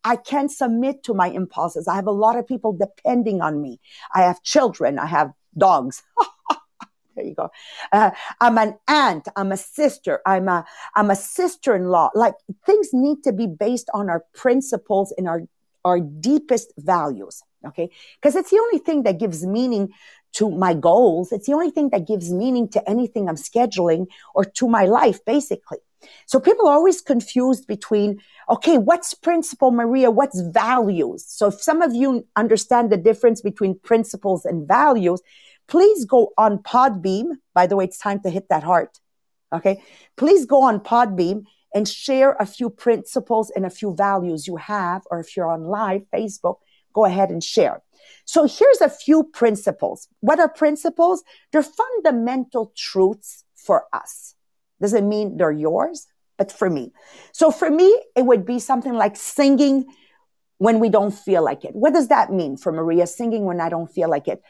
I 0.03 0.17
can't 0.17 0.51
submit 0.51 1.03
to 1.03 1.13
my 1.13 1.29
impulses. 1.29 1.87
I 1.87 1.95
have 1.95 2.07
a 2.07 2.11
lot 2.11 2.37
of 2.37 2.45
people 2.45 2.73
depending 2.73 3.41
on 3.41 3.61
me. 3.61 3.79
I 4.13 4.21
have 4.23 4.43
children. 4.43 4.99
I 4.99 5.05
have 5.05 5.31
dogs. 5.57 6.03
there 7.15 7.25
you 7.25 7.35
go. 7.35 7.49
Uh, 7.91 8.11
I'm 8.41 8.57
an 8.57 8.77
aunt. 8.87 9.29
I'm 9.37 9.53
a 9.53 9.57
sister. 9.57 10.21
I'm 10.25 10.49
a, 10.49 10.65
I'm 10.95 11.09
a 11.09 11.15
sister-in-law. 11.15 12.11
Like 12.15 12.33
things 12.65 12.89
need 12.91 13.23
to 13.23 13.31
be 13.31 13.47
based 13.47 13.89
on 13.93 14.09
our 14.09 14.25
principles 14.33 15.13
and 15.17 15.27
our, 15.27 15.43
our 15.85 16.01
deepest 16.01 16.73
values. 16.77 17.43
Okay. 17.65 17.89
Cause 18.21 18.35
it's 18.35 18.51
the 18.51 18.59
only 18.59 18.79
thing 18.79 19.03
that 19.03 19.19
gives 19.19 19.45
meaning 19.45 19.93
to 20.33 20.49
my 20.49 20.73
goals. 20.73 21.31
It's 21.31 21.47
the 21.47 21.53
only 21.53 21.71
thing 21.71 21.89
that 21.89 22.07
gives 22.07 22.31
meaning 22.31 22.67
to 22.69 22.89
anything 22.89 23.29
I'm 23.29 23.35
scheduling 23.35 24.07
or 24.35 24.43
to 24.45 24.67
my 24.67 24.85
life, 24.85 25.23
basically. 25.25 25.79
So 26.25 26.39
people 26.39 26.67
are 26.67 26.73
always 26.73 27.01
confused 27.01 27.65
between, 27.67 28.19
okay, 28.49 28.77
what's 28.77 29.13
principle, 29.13 29.71
Maria? 29.71 30.11
What's 30.11 30.41
values? 30.41 31.25
So 31.27 31.47
if 31.47 31.61
some 31.61 31.81
of 31.81 31.95
you 31.95 32.27
understand 32.35 32.91
the 32.91 32.97
difference 32.97 33.41
between 33.41 33.79
principles 33.79 34.43
and 34.45 34.67
values, 34.67 35.21
please 35.67 36.05
go 36.05 36.33
on 36.37 36.59
Podbean. 36.59 37.37
By 37.53 37.67
the 37.67 37.75
way, 37.75 37.85
it's 37.85 37.97
time 37.97 38.19
to 38.21 38.29
hit 38.29 38.49
that 38.49 38.63
heart. 38.63 38.99
Okay. 39.53 39.81
Please 40.17 40.45
go 40.45 40.63
on 40.63 40.79
Podbean 40.79 41.45
and 41.73 41.87
share 41.87 42.35
a 42.39 42.45
few 42.45 42.69
principles 42.69 43.51
and 43.55 43.65
a 43.65 43.69
few 43.69 43.95
values 43.95 44.47
you 44.47 44.57
have, 44.57 45.03
or 45.09 45.19
if 45.19 45.35
you're 45.35 45.49
on 45.49 45.63
live 45.63 46.03
Facebook, 46.13 46.57
go 46.93 47.05
ahead 47.05 47.29
and 47.29 47.43
share. 47.43 47.81
So 48.25 48.45
here's 48.45 48.81
a 48.81 48.89
few 48.89 49.23
principles. 49.23 50.07
What 50.21 50.39
are 50.39 50.49
principles? 50.49 51.23
They're 51.51 51.63
fundamental 51.63 52.71
truths 52.75 53.43
for 53.55 53.85
us. 53.93 54.35
Doesn't 54.81 55.07
mean 55.07 55.37
they're 55.37 55.51
yours, 55.51 56.07
but 56.37 56.51
for 56.51 56.69
me. 56.69 56.91
So 57.31 57.51
for 57.51 57.69
me, 57.69 58.01
it 58.15 58.25
would 58.25 58.45
be 58.45 58.59
something 58.59 58.93
like 58.93 59.15
singing 59.15 59.85
when 60.57 60.79
we 60.79 60.89
don't 60.89 61.13
feel 61.13 61.43
like 61.43 61.65
it. 61.65 61.75
What 61.75 61.93
does 61.93 62.07
that 62.07 62.31
mean 62.31 62.57
for 62.57 62.71
Maria? 62.71 63.07
Singing 63.07 63.45
when 63.45 63.59
I 63.59 63.69
don't 63.69 63.91
feel 63.91 64.09
like 64.09 64.27
it. 64.27 64.41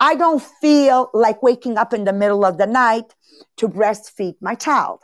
I 0.00 0.16
don't 0.16 0.42
feel 0.42 1.10
like 1.14 1.42
waking 1.42 1.78
up 1.78 1.92
in 1.92 2.04
the 2.04 2.12
middle 2.12 2.44
of 2.44 2.58
the 2.58 2.66
night 2.66 3.14
to 3.58 3.68
breastfeed 3.68 4.34
my 4.40 4.56
child. 4.56 5.00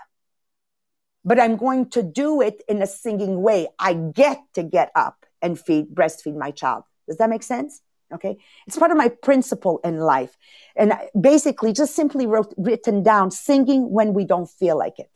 But 1.24 1.38
I'm 1.38 1.56
going 1.56 1.90
to 1.90 2.02
do 2.02 2.40
it 2.40 2.62
in 2.68 2.82
a 2.82 2.86
singing 2.86 3.42
way. 3.42 3.68
I 3.78 3.94
get 3.94 4.40
to 4.54 4.62
get 4.62 4.90
up 4.96 5.17
and 5.42 5.58
feed, 5.58 5.94
breastfeed 5.94 6.36
my 6.36 6.50
child. 6.50 6.84
Does 7.06 7.18
that 7.18 7.30
make 7.30 7.42
sense? 7.42 7.82
Okay. 8.12 8.38
It's 8.66 8.78
part 8.78 8.90
of 8.90 8.96
my 8.96 9.08
principle 9.08 9.80
in 9.84 9.98
life. 9.98 10.36
And 10.76 10.94
basically 11.18 11.72
just 11.72 11.94
simply 11.94 12.26
wrote, 12.26 12.54
written 12.56 13.02
down 13.02 13.30
singing 13.30 13.90
when 13.90 14.14
we 14.14 14.24
don't 14.24 14.48
feel 14.48 14.78
like 14.78 14.98
it. 14.98 15.10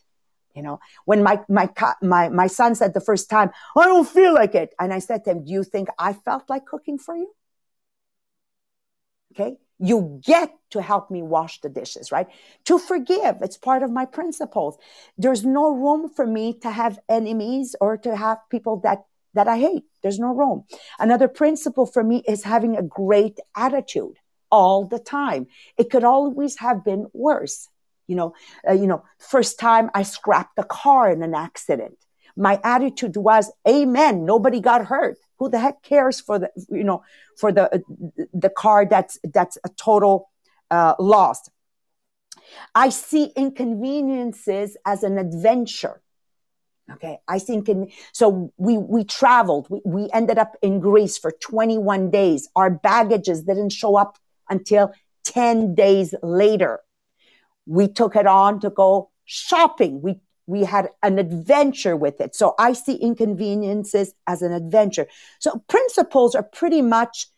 You 0.55 0.63
know, 0.63 0.81
when 1.07 1.23
my, 1.23 1.41
my, 1.49 1.71
my, 2.03 2.29
my 2.29 2.47
son 2.47 2.75
said 2.75 2.93
the 2.93 3.01
first 3.01 3.31
time, 3.31 3.51
I 3.77 3.87
don't 3.87 4.07
feel 4.07 4.35
like 4.35 4.55
it. 4.55 4.75
And 4.79 4.93
I 4.93 4.99
said 4.99 5.25
to 5.25 5.31
him, 5.31 5.45
do 5.45 5.51
you 5.51 5.65
think 5.65 5.89
I 5.99 6.13
felt 6.13 6.51
like 6.51 6.67
cooking 6.67 6.99
for 6.99 7.17
you? 7.17 7.33
Okay. 9.33 9.57
You 9.79 10.21
get 10.23 10.55
to 10.71 10.83
help 10.83 11.11
me 11.11 11.23
wash 11.23 11.61
the 11.63 11.71
dishes, 11.71 12.13
right? 12.13 12.29
To 12.67 12.79
forgive. 12.79 13.37
It's 13.41 13.57
part 13.57 13.83
of 13.83 13.91
my 13.91 14.05
principles. 14.05 14.77
There's 15.17 15.45
no 15.45 15.75
room 15.75 16.11
for 16.11 16.27
me 16.27 16.53
to 16.61 16.71
have 16.71 16.99
enemies 17.09 17.75
or 17.81 17.97
to 17.97 18.15
have 18.15 18.39
people 18.51 18.77
that 18.81 19.05
that 19.35 19.49
I 19.49 19.59
hate. 19.59 19.85
There's 20.03 20.19
no 20.19 20.35
room. 20.35 20.65
Another 20.99 21.29
principle 21.29 21.87
for 21.87 22.03
me 22.05 22.23
is 22.27 22.43
having 22.43 22.77
a 22.77 22.83
great 22.83 23.39
attitude 23.57 24.17
all 24.51 24.85
the 24.85 24.99
time. 24.99 25.47
It 25.79 25.91
could 25.91 26.05
always 26.05 26.59
have 26.59 26.85
been 26.85 27.07
worse. 27.13 27.69
You 28.07 28.17
know, 28.17 28.35
uh, 28.69 28.73
you 28.73 28.87
know, 28.87 29.05
first 29.19 29.59
time 29.59 29.91
I 29.95 30.03
scrapped 30.03 30.57
the 30.57 30.65
car 30.65 31.11
in 31.11 31.23
an 31.23 31.35
accident. 31.35 31.97
My 32.37 32.61
attitude 32.65 33.17
was, 33.17 33.51
amen. 33.67 34.25
Nobody 34.25 34.61
got 34.61 34.87
hurt. 34.87 35.19
Who 35.39 35.49
the 35.49 35.59
heck 35.59 35.83
cares 35.83 36.21
for 36.21 36.39
the, 36.39 36.51
you 36.69 36.85
know, 36.85 37.03
for 37.39 37.53
the, 37.53 37.75
uh, 37.75 37.79
the 38.35 38.51
car 38.51 38.87
that's, 38.87 39.19
that's 39.25 39.57
a 39.65 39.69
total, 39.71 40.31
uh, 40.71 40.95
loss. 40.99 41.49
I 42.75 42.91
see 42.91 43.33
inconveniences 43.37 44.77
as 44.85 45.03
an 45.03 45.19
adventure. 45.19 46.02
Okay. 46.91 47.19
I 47.29 47.39
think 47.39 47.69
in, 47.69 47.91
so 48.13 48.53
we, 48.57 48.77
we 48.77 49.05
traveled, 49.05 49.69
we, 49.71 49.81
we 49.85 50.09
ended 50.13 50.39
up 50.39 50.57
in 50.63 50.81
Greece 50.81 51.17
for 51.17 51.33
21 51.33 52.11
days. 52.11 52.49
Our 52.57 52.71
baggages 52.71 53.43
didn't 53.43 53.71
show 53.71 53.97
up 53.97 54.19
until 54.51 54.93
10 55.25 55.75
days 55.75 56.15
later. 56.23 56.81
We 57.67 57.89
took 57.89 58.17
it 58.17 58.27
on 58.27 58.61
to 58.61 58.71
go 58.71 59.11
shopping. 59.25 60.03
We, 60.03 60.21
we 60.47 60.65
had 60.65 60.89
an 61.03 61.19
adventure 61.19 61.97
with 61.97 62.21
it. 62.21 62.35
So 62.35 62.55
I 62.59 62.73
see 62.73 62.97
inconveniences 62.97 64.15
as 64.27 64.43
an 64.43 64.53
adventure. 64.53 65.07
So 65.39 65.63
principles 65.69 66.35
are 66.35 66.43
pretty 66.43 66.83
much 66.83 67.29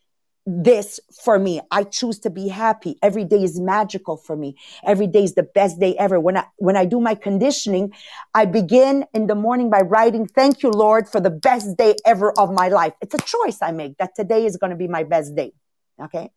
this 0.46 1.00
for 1.22 1.38
me. 1.38 1.60
I 1.70 1.84
choose 1.84 2.18
to 2.20 2.30
be 2.30 2.48
happy. 2.48 2.98
Every 3.02 3.24
day 3.24 3.42
is 3.42 3.58
magical 3.58 4.16
for 4.16 4.36
me. 4.36 4.56
Every 4.84 5.06
day 5.06 5.24
is 5.24 5.34
the 5.34 5.42
best 5.42 5.80
day 5.80 5.96
ever. 5.96 6.20
When 6.20 6.36
I, 6.36 6.44
when 6.56 6.76
I 6.76 6.84
do 6.84 7.00
my 7.00 7.14
conditioning, 7.14 7.92
I 8.34 8.44
begin 8.44 9.06
in 9.14 9.26
the 9.26 9.34
morning 9.34 9.70
by 9.70 9.80
writing, 9.80 10.26
thank 10.26 10.62
you, 10.62 10.70
Lord, 10.70 11.08
for 11.08 11.20
the 11.20 11.30
best 11.30 11.76
day 11.78 11.94
ever 12.04 12.38
of 12.38 12.52
my 12.52 12.68
life. 12.68 12.92
It's 13.00 13.14
a 13.14 13.18
choice 13.18 13.58
I 13.62 13.72
make 13.72 13.96
that 13.98 14.14
today 14.14 14.44
is 14.44 14.56
going 14.56 14.70
to 14.70 14.76
be 14.76 14.88
my 14.88 15.04
best 15.04 15.34
day. 15.34 15.52
Okay. 16.00 16.30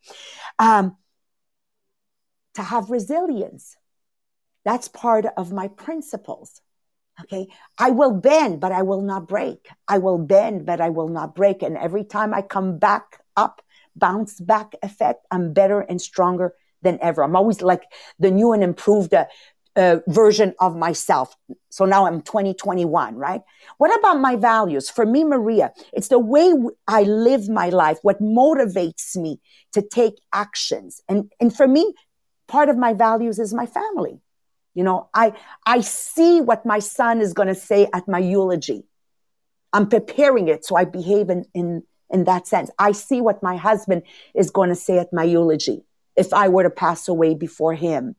Um, 0.58 0.96
to 2.54 2.64
have 2.64 2.90
resilience. 2.90 3.76
That's 4.64 4.88
part 4.88 5.26
of 5.38 5.52
my 5.52 5.68
principles. 5.68 6.62
Okay. 7.22 7.48
I 7.78 7.92
will 7.92 8.12
bend, 8.12 8.62
but 8.62 8.72
I 8.72 8.84
will 8.84 9.02
not 9.02 9.28
break. 9.28 9.68
I 9.88 9.98
will 9.98 10.18
bend, 10.18 10.66
but 10.66 10.80
I 10.80 10.90
will 10.90 11.10
not 11.10 11.36
break. 11.36 11.62
And 11.62 11.78
every 11.78 12.04
time 12.04 12.34
I 12.34 12.42
come 12.42 12.78
back 12.78 13.22
up, 13.36 13.62
bounce 13.98 14.39
back 14.39 14.74
effect. 14.84 15.25
I'm 15.32 15.54
better 15.54 15.82
and 15.82 16.01
stronger 16.01 16.54
than 16.82 17.00
ever. 17.01 17.24
I'm 17.24 17.36
always 17.36 17.62
like 17.62 17.84
the 18.20 18.32
new 18.32 18.54
and 18.54 18.63
improved 18.63 19.13
uh, 19.13 19.25
uh, 19.75 20.00
version 20.08 20.54
of 20.60 20.75
myself. 20.75 21.36
So 21.70 21.86
now 21.86 22.08
I'm 22.08 22.22
2021, 22.22 23.16
right? 23.16 23.42
What 23.77 23.98
about 23.98 24.20
my 24.20 24.36
values? 24.36 24.89
For 24.89 25.06
me, 25.06 25.24
Maria, 25.24 25.72
it's 25.94 26.08
the 26.08 26.20
way 26.20 26.51
I 26.88 27.04
live 27.04 27.48
my 27.48 27.70
life, 27.70 28.00
what 28.01 28.20
motivates 28.22 29.16
me 29.16 29.39
to 29.74 29.82
take 29.82 30.16
actions. 30.34 31.01
And, 31.08 31.32
and 31.39 31.56
for 31.56 31.68
me, 31.68 31.94
part 32.48 32.70
of 32.70 32.77
my 32.77 32.94
values 32.94 33.38
is 33.38 33.54
my 33.54 33.68
family. 33.68 34.20
You 34.74 34.84
know, 34.84 35.10
I, 35.13 35.34
I 35.66 35.82
see 35.82 36.42
what 36.42 36.66
my 36.66 36.80
son 36.80 37.22
is 37.22 37.34
going 37.34 37.48
to 37.48 37.56
say 37.56 37.88
at 37.94 38.08
my 38.08 38.20
eulogy. 38.20 38.84
I'm 39.74 39.89
preparing 39.89 40.48
it 40.48 40.66
so 40.66 40.75
I 40.75 40.86
behave 40.86 41.30
in, 41.30 41.46
in, 41.54 41.84
in 42.10 42.24
that 42.26 42.48
sense. 42.48 42.70
I 42.80 42.92
see 42.92 43.22
what 43.22 43.44
my 43.44 43.56
husband 43.56 44.04
is 44.34 44.50
going 44.52 44.70
to 44.70 44.76
say 44.76 44.98
at 44.98 45.14
my 45.14 45.24
eulogy 45.24 45.84
if 46.18 46.34
I 46.34 46.50
were 46.50 46.64
to 46.64 46.70
pass 46.70 47.08
away 47.08 47.36
before 47.36 47.76
him. 47.76 48.16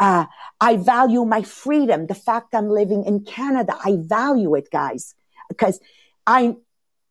Uh, 0.00 0.24
I 0.60 0.76
value 0.76 1.24
my 1.24 1.42
freedom, 1.42 2.06
the 2.06 2.14
fact 2.14 2.54
I'm 2.54 2.70
living 2.70 3.04
in 3.04 3.24
Canada. 3.24 3.76
I 3.84 3.96
value 3.98 4.54
it, 4.54 4.70
guys, 4.70 5.14
because 5.48 5.78
I, 6.26 6.56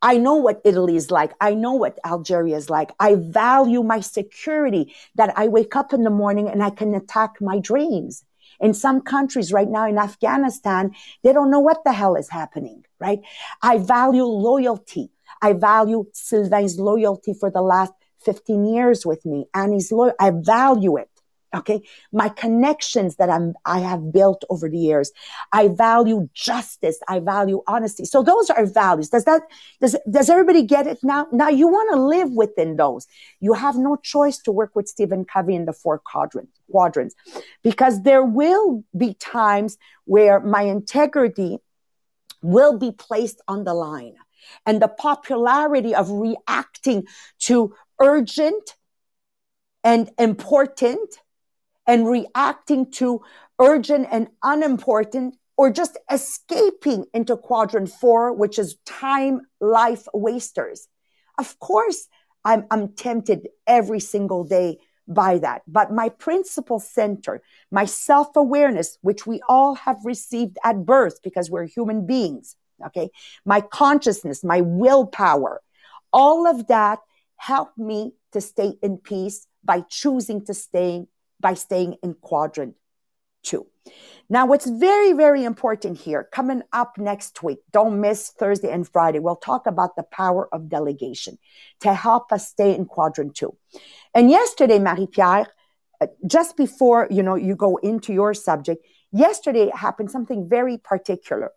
I 0.01 0.17
know 0.17 0.35
what 0.35 0.61
Italy 0.65 0.95
is 0.95 1.11
like. 1.11 1.33
I 1.39 1.53
know 1.53 1.73
what 1.73 1.99
Algeria 2.03 2.57
is 2.57 2.69
like. 2.69 2.91
I 2.99 3.15
value 3.15 3.83
my 3.83 3.99
security 3.99 4.93
that 5.15 5.37
I 5.37 5.47
wake 5.47 5.75
up 5.75 5.93
in 5.93 6.03
the 6.03 6.09
morning 6.09 6.49
and 6.49 6.63
I 6.63 6.71
can 6.71 6.95
attack 6.95 7.39
my 7.39 7.59
dreams. 7.59 8.25
In 8.59 8.73
some 8.73 9.01
countries 9.01 9.53
right 9.53 9.69
now 9.69 9.87
in 9.87 9.97
Afghanistan, 9.97 10.95
they 11.23 11.33
don't 11.33 11.51
know 11.51 11.59
what 11.59 11.83
the 11.83 11.93
hell 11.93 12.15
is 12.15 12.29
happening, 12.29 12.85
right? 12.99 13.19
I 13.61 13.77
value 13.77 14.25
loyalty. 14.25 15.12
I 15.43 15.51
value 15.51 16.05
Sylvain's 16.13 16.79
loyalty 16.79 17.33
for 17.33 17.51
the 17.51 17.61
last 17.61 17.91
15 18.23 18.65
years 18.65 19.05
with 19.05 19.25
me. 19.25 19.45
and 19.53 19.73
Annie's 19.73 19.91
loyal. 19.91 20.13
I 20.17 20.31
value 20.31 20.95
it. 20.95 21.09
Okay. 21.53 21.83
My 22.11 22.29
connections 22.29 23.17
that 23.17 23.29
I'm, 23.29 23.53
I 23.65 23.79
have 23.79 24.11
built 24.11 24.43
over 24.49 24.69
the 24.69 24.77
years. 24.77 25.11
I 25.51 25.67
value 25.67 26.29
justice. 26.33 26.97
I 27.09 27.19
value 27.19 27.61
honesty. 27.67 28.05
So 28.05 28.23
those 28.23 28.49
are 28.49 28.65
values. 28.65 29.09
Does 29.09 29.25
that, 29.25 29.41
does, 29.81 29.95
does 30.09 30.29
everybody 30.29 30.63
get 30.63 30.87
it 30.87 30.99
now? 31.03 31.27
Now 31.31 31.49
you 31.49 31.67
want 31.67 31.93
to 31.93 32.01
live 32.01 32.31
within 32.31 32.77
those. 32.77 33.05
You 33.41 33.53
have 33.53 33.75
no 33.75 33.97
choice 33.97 34.39
to 34.39 34.51
work 34.51 34.71
with 34.75 34.87
Stephen 34.87 35.25
Covey 35.25 35.55
in 35.55 35.65
the 35.65 35.73
four 35.73 35.99
quadrants 35.99 37.15
because 37.61 38.01
there 38.01 38.23
will 38.23 38.83
be 38.97 39.13
times 39.15 39.77
where 40.05 40.39
my 40.39 40.63
integrity 40.63 41.59
will 42.41 42.79
be 42.79 42.91
placed 42.91 43.41
on 43.47 43.63
the 43.65 43.73
line 43.73 44.15
and 44.65 44.81
the 44.81 44.87
popularity 44.87 45.95
of 45.95 46.09
reacting 46.09 47.05
to 47.39 47.75
urgent 48.01 48.75
and 49.83 50.09
important 50.17 51.17
and 51.85 52.07
reacting 52.07 52.89
to 52.91 53.21
urgent 53.59 54.07
and 54.11 54.27
unimportant 54.41 55.35
or 55.57 55.69
just 55.69 55.97
escaping 56.11 57.05
into 57.13 57.37
quadrant 57.37 57.89
four, 57.89 58.33
which 58.33 58.57
is 58.57 58.77
time 58.85 59.41
life 59.59 60.07
wasters. 60.13 60.87
Of 61.37 61.59
course, 61.59 62.07
I'm, 62.45 62.65
I'm 62.71 62.89
tempted 62.89 63.47
every 63.67 63.99
single 63.99 64.43
day 64.43 64.79
by 65.07 65.37
that. 65.39 65.61
But 65.67 65.91
my 65.91 66.09
principal 66.09 66.79
center, 66.79 67.41
my 67.71 67.85
self 67.85 68.35
awareness, 68.35 68.97
which 69.01 69.27
we 69.27 69.41
all 69.47 69.75
have 69.75 69.97
received 70.03 70.57
at 70.63 70.85
birth 70.85 71.21
because 71.21 71.51
we're 71.51 71.65
human 71.65 72.05
beings, 72.05 72.55
okay? 72.87 73.09
My 73.45 73.61
consciousness, 73.61 74.43
my 74.43 74.61
willpower, 74.61 75.61
all 76.11 76.47
of 76.47 76.67
that 76.67 76.99
helped 77.35 77.77
me 77.77 78.13
to 78.31 78.41
stay 78.41 78.73
in 78.81 78.97
peace 78.97 79.47
by 79.63 79.81
choosing 79.89 80.45
to 80.45 80.53
stay 80.53 81.05
by 81.39 81.53
staying 81.53 81.97
in 82.01 82.13
quadrant 82.13 82.75
two. 83.43 83.67
Now, 84.29 84.45
what's 84.45 84.65
very, 84.65 85.11
very 85.11 85.43
important 85.43 85.97
here, 85.97 86.23
coming 86.31 86.63
up 86.71 86.97
next 86.97 87.43
week, 87.43 87.59
don't 87.71 87.99
miss 87.99 88.29
Thursday 88.29 88.71
and 88.71 88.87
Friday, 88.87 89.19
we'll 89.19 89.35
talk 89.35 89.67
about 89.67 89.97
the 89.97 90.03
power 90.03 90.47
of 90.53 90.69
delegation 90.69 91.37
to 91.81 91.93
help 91.93 92.31
us 92.31 92.47
stay 92.47 92.73
in 92.73 92.85
quadrant 92.85 93.35
two. 93.35 93.57
And 94.13 94.29
yesterday, 94.29 94.79
Marie-Pierre, 94.79 95.47
uh, 95.99 96.07
just 96.25 96.55
before, 96.55 97.07
you 97.11 97.21
know, 97.21 97.35
you 97.35 97.55
go 97.57 97.75
into 97.77 98.13
your 98.13 98.33
subject, 98.33 98.85
yesterday 99.11 99.69
happened 99.75 100.09
something 100.09 100.47
very 100.47 100.77
particular. 100.77 101.51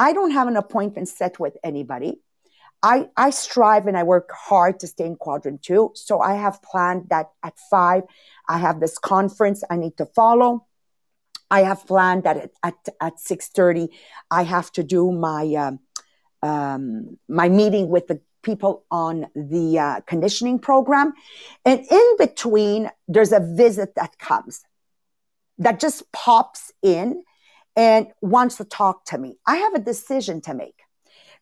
I 0.00 0.14
don't 0.14 0.30
have 0.30 0.48
an 0.48 0.56
appointment 0.56 1.08
set 1.08 1.38
with 1.38 1.58
anybody. 1.62 2.22
I, 2.82 3.10
I 3.18 3.28
strive 3.28 3.86
and 3.86 3.98
I 3.98 4.02
work 4.02 4.30
hard 4.32 4.80
to 4.80 4.86
stay 4.86 5.04
in 5.04 5.16
quadrant 5.16 5.62
two. 5.62 5.90
So 5.94 6.20
I 6.20 6.36
have 6.36 6.62
planned 6.62 7.10
that 7.10 7.26
at 7.42 7.58
five, 7.70 8.04
I 8.48 8.56
have 8.56 8.80
this 8.80 8.96
conference 8.98 9.62
I 9.68 9.76
need 9.76 9.98
to 9.98 10.06
follow. 10.06 10.66
I 11.50 11.64
have 11.64 11.86
planned 11.86 12.22
that 12.22 12.38
at, 12.38 12.50
at, 12.62 12.88
at 12.98 13.16
6.30, 13.16 13.88
I 14.30 14.44
have 14.44 14.72
to 14.72 14.82
do 14.82 15.12
my, 15.12 15.44
um, 15.56 15.80
um, 16.42 17.18
my 17.28 17.50
meeting 17.50 17.90
with 17.90 18.06
the 18.06 18.22
people 18.42 18.86
on 18.90 19.26
the 19.34 19.78
uh, 19.78 20.00
conditioning 20.06 20.60
program. 20.60 21.12
And 21.66 21.80
in 21.90 22.16
between, 22.16 22.90
there's 23.06 23.32
a 23.32 23.40
visit 23.40 23.96
that 23.96 24.18
comes 24.18 24.64
that 25.58 25.78
just 25.78 26.10
pops 26.12 26.72
in 26.82 27.22
and 27.76 28.08
wants 28.20 28.56
to 28.56 28.64
talk 28.64 29.04
to 29.06 29.18
me. 29.18 29.36
I 29.46 29.56
have 29.56 29.74
a 29.74 29.78
decision 29.78 30.40
to 30.42 30.54
make. 30.54 30.80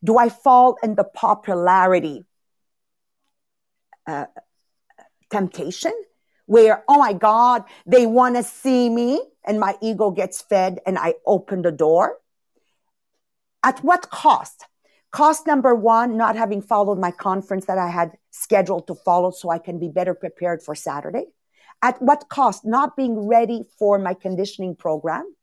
Do 0.03 0.17
I 0.17 0.29
fall 0.29 0.77
in 0.81 0.95
the 0.95 1.03
popularity 1.03 2.25
uh, 4.07 4.25
temptation 5.29 5.93
where, 6.45 6.83
oh 6.87 6.97
my 6.97 7.13
God, 7.13 7.63
they 7.85 8.05
want 8.05 8.35
to 8.35 8.43
see 8.43 8.89
me 8.89 9.21
and 9.45 9.59
my 9.59 9.75
ego 9.81 10.11
gets 10.11 10.41
fed 10.41 10.79
and 10.85 10.97
I 10.97 11.15
open 11.25 11.61
the 11.61 11.71
door? 11.71 12.17
At 13.63 13.83
what 13.83 14.09
cost? 14.09 14.65
Cost 15.11 15.47
number 15.47 15.73
one, 15.75 16.17
not 16.17 16.35
having 16.35 16.61
followed 16.61 16.99
my 16.99 17.11
conference 17.11 17.65
that 17.65 17.77
I 17.77 17.89
had 17.89 18.11
scheduled 18.31 18.87
to 18.87 18.95
follow 18.95 19.31
so 19.31 19.49
I 19.49 19.57
can 19.57 19.79
be 19.79 19.89
better 19.89 20.13
prepared 20.13 20.61
for 20.61 20.75
Saturday. 20.75 21.25
At 21.81 22.01
what 22.01 22.29
cost? 22.29 22.63
Not 22.63 22.95
being 22.95 23.27
ready 23.27 23.63
for 23.77 23.97
my 23.97 24.13
conditioning 24.13 24.75
program. 24.75 25.33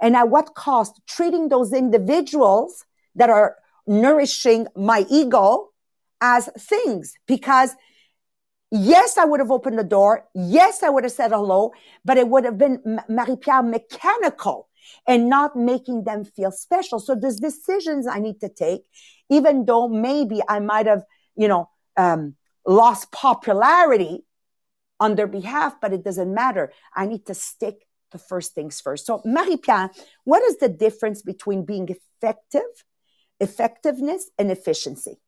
And 0.00 0.16
at 0.16 0.28
what 0.28 0.54
cost? 0.54 1.00
Treating 1.06 1.48
those 1.48 1.72
individuals 1.72 2.84
that 3.14 3.30
are 3.30 3.56
nourishing 3.86 4.66
my 4.76 5.06
ego 5.10 5.70
as 6.20 6.48
things 6.58 7.14
because 7.26 7.74
yes, 8.70 9.18
I 9.18 9.24
would 9.24 9.40
have 9.40 9.50
opened 9.50 9.78
the 9.78 9.84
door. 9.84 10.26
Yes, 10.34 10.82
I 10.82 10.90
would 10.90 11.04
have 11.04 11.12
said 11.12 11.30
hello, 11.30 11.72
but 12.04 12.18
it 12.18 12.28
would 12.28 12.44
have 12.44 12.58
been 12.58 13.00
Marie-Pierre 13.08 13.62
mechanical 13.62 14.68
and 15.06 15.28
not 15.28 15.56
making 15.56 16.04
them 16.04 16.24
feel 16.24 16.52
special. 16.52 16.98
So 16.98 17.14
there's 17.14 17.36
decisions 17.36 18.06
I 18.06 18.18
need 18.18 18.40
to 18.40 18.48
take, 18.48 18.82
even 19.28 19.64
though 19.64 19.88
maybe 19.88 20.40
I 20.48 20.60
might 20.60 20.86
have, 20.86 21.02
you 21.36 21.48
know, 21.48 21.68
um, 21.96 22.36
lost 22.66 23.10
popularity 23.12 24.24
on 24.98 25.14
their 25.16 25.26
behalf, 25.26 25.76
but 25.80 25.92
it 25.92 26.04
doesn't 26.04 26.32
matter. 26.32 26.72
I 26.94 27.06
need 27.06 27.26
to 27.26 27.34
stick 27.34 27.86
to 28.10 28.18
first 28.18 28.54
things 28.54 28.80
first. 28.80 29.06
So 29.06 29.22
Marie-Pierre, 29.24 29.90
what 30.24 30.42
is 30.42 30.58
the 30.58 30.68
difference 30.68 31.22
between 31.22 31.64
being 31.64 31.88
effective 31.88 32.84
effectiveness 33.40 34.30
and 34.38 34.50
efficiency. 34.50 35.18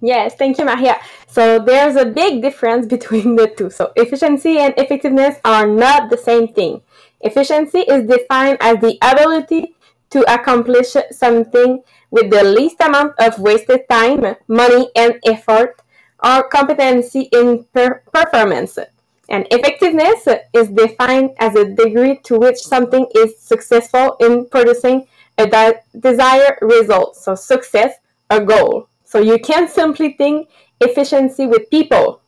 Yes, 0.00 0.34
thank 0.34 0.58
you, 0.58 0.64
Maria. 0.64 0.98
So 1.28 1.58
there's 1.58 1.96
a 1.96 2.06
big 2.06 2.42
difference 2.42 2.86
between 2.96 3.36
the 3.36 3.46
two. 3.46 3.70
So 3.70 3.92
efficiency 3.96 4.58
and 4.58 4.74
effectiveness 4.76 5.36
are 5.44 5.66
not 5.66 6.10
the 6.10 6.16
same 6.16 6.48
thing. 6.48 6.82
Efficiency 7.20 7.80
is 7.80 8.08
defined 8.08 8.58
as 8.60 8.80
the 8.80 8.98
ability 9.00 9.76
to 10.10 10.20
accomplish 10.32 10.96
something 11.10 11.82
with 12.10 12.30
the 12.30 12.44
least 12.44 12.76
amount 12.80 13.14
of 13.18 13.38
wasted 13.38 13.88
time, 13.90 14.36
money, 14.46 14.88
and 14.94 15.18
effort, 15.26 15.80
or 16.22 16.48
competency 16.48 17.28
in 17.32 17.64
per- 17.72 18.02
performance. 18.12 18.78
And 19.28 19.46
effectiveness 19.50 20.28
is 20.52 20.68
defined 20.68 21.30
as 21.38 21.54
a 21.54 21.74
degree 21.74 22.18
to 22.24 22.38
which 22.38 22.58
something 22.58 23.06
is 23.14 23.38
successful 23.38 24.16
in 24.20 24.46
producing 24.46 25.06
a 25.38 25.46
de- 25.46 25.80
desired 25.98 26.58
result. 26.60 27.16
So 27.16 27.34
success, 27.34 27.94
a 28.30 28.44
goal. 28.44 28.88
So 29.04 29.20
you 29.20 29.38
can't 29.38 29.70
simply 29.70 30.12
think 30.12 30.48
efficiency 30.80 31.46
with 31.46 31.70
people. 31.70 32.20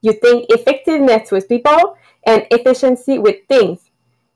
You 0.00 0.14
think 0.14 0.46
effectiveness 0.48 1.30
with 1.30 1.48
people 1.48 1.96
and 2.24 2.46
efficiency 2.50 3.18
with 3.18 3.46
things. 3.48 3.90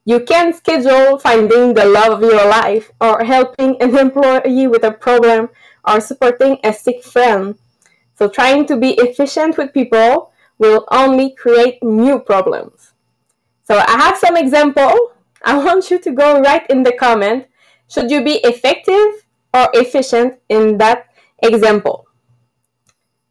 You 0.05 0.21
can 0.21 0.53
schedule 0.53 1.19
finding 1.19 1.73
the 1.73 1.87
love 1.87 2.23
of 2.23 2.31
your 2.31 2.47
life 2.47 2.91
or 3.01 3.25
helping 3.25 3.81
an 3.81 3.97
employee 3.97 4.67
with 4.67 4.85
a 4.85 4.93
problem 4.93 5.49
or 5.89 6.01
supporting 6.01 6.59
a 6.63 6.75
sick 6.75 7.03
friend. 7.03 7.55
So 8.19 8.29
trying 8.29 8.67
to 8.67 8.77
be 8.77 8.91
efficient 8.93 9.57
with 9.57 9.73
people 9.73 10.33
will 10.59 10.87
only 10.91 11.35
create 11.35 11.83
new 11.83 12.19
problems. 12.19 12.93
So 13.65 13.77
I 13.77 13.97
have 13.97 14.19
some 14.19 14.37
example. 14.37 15.13
I 15.43 15.57
want 15.57 15.91
you 15.91 15.99
to 15.99 16.11
go 16.11 16.41
right 16.41 16.65
in 16.71 16.83
the 16.83 16.93
comment 16.93 17.47
should 17.89 18.11
you 18.11 18.25
be 18.25 18.41
effective 18.45 19.25
or 19.53 19.69
efficient 19.75 20.39
in 20.49 20.79
that 20.79 21.07
example? 21.43 22.07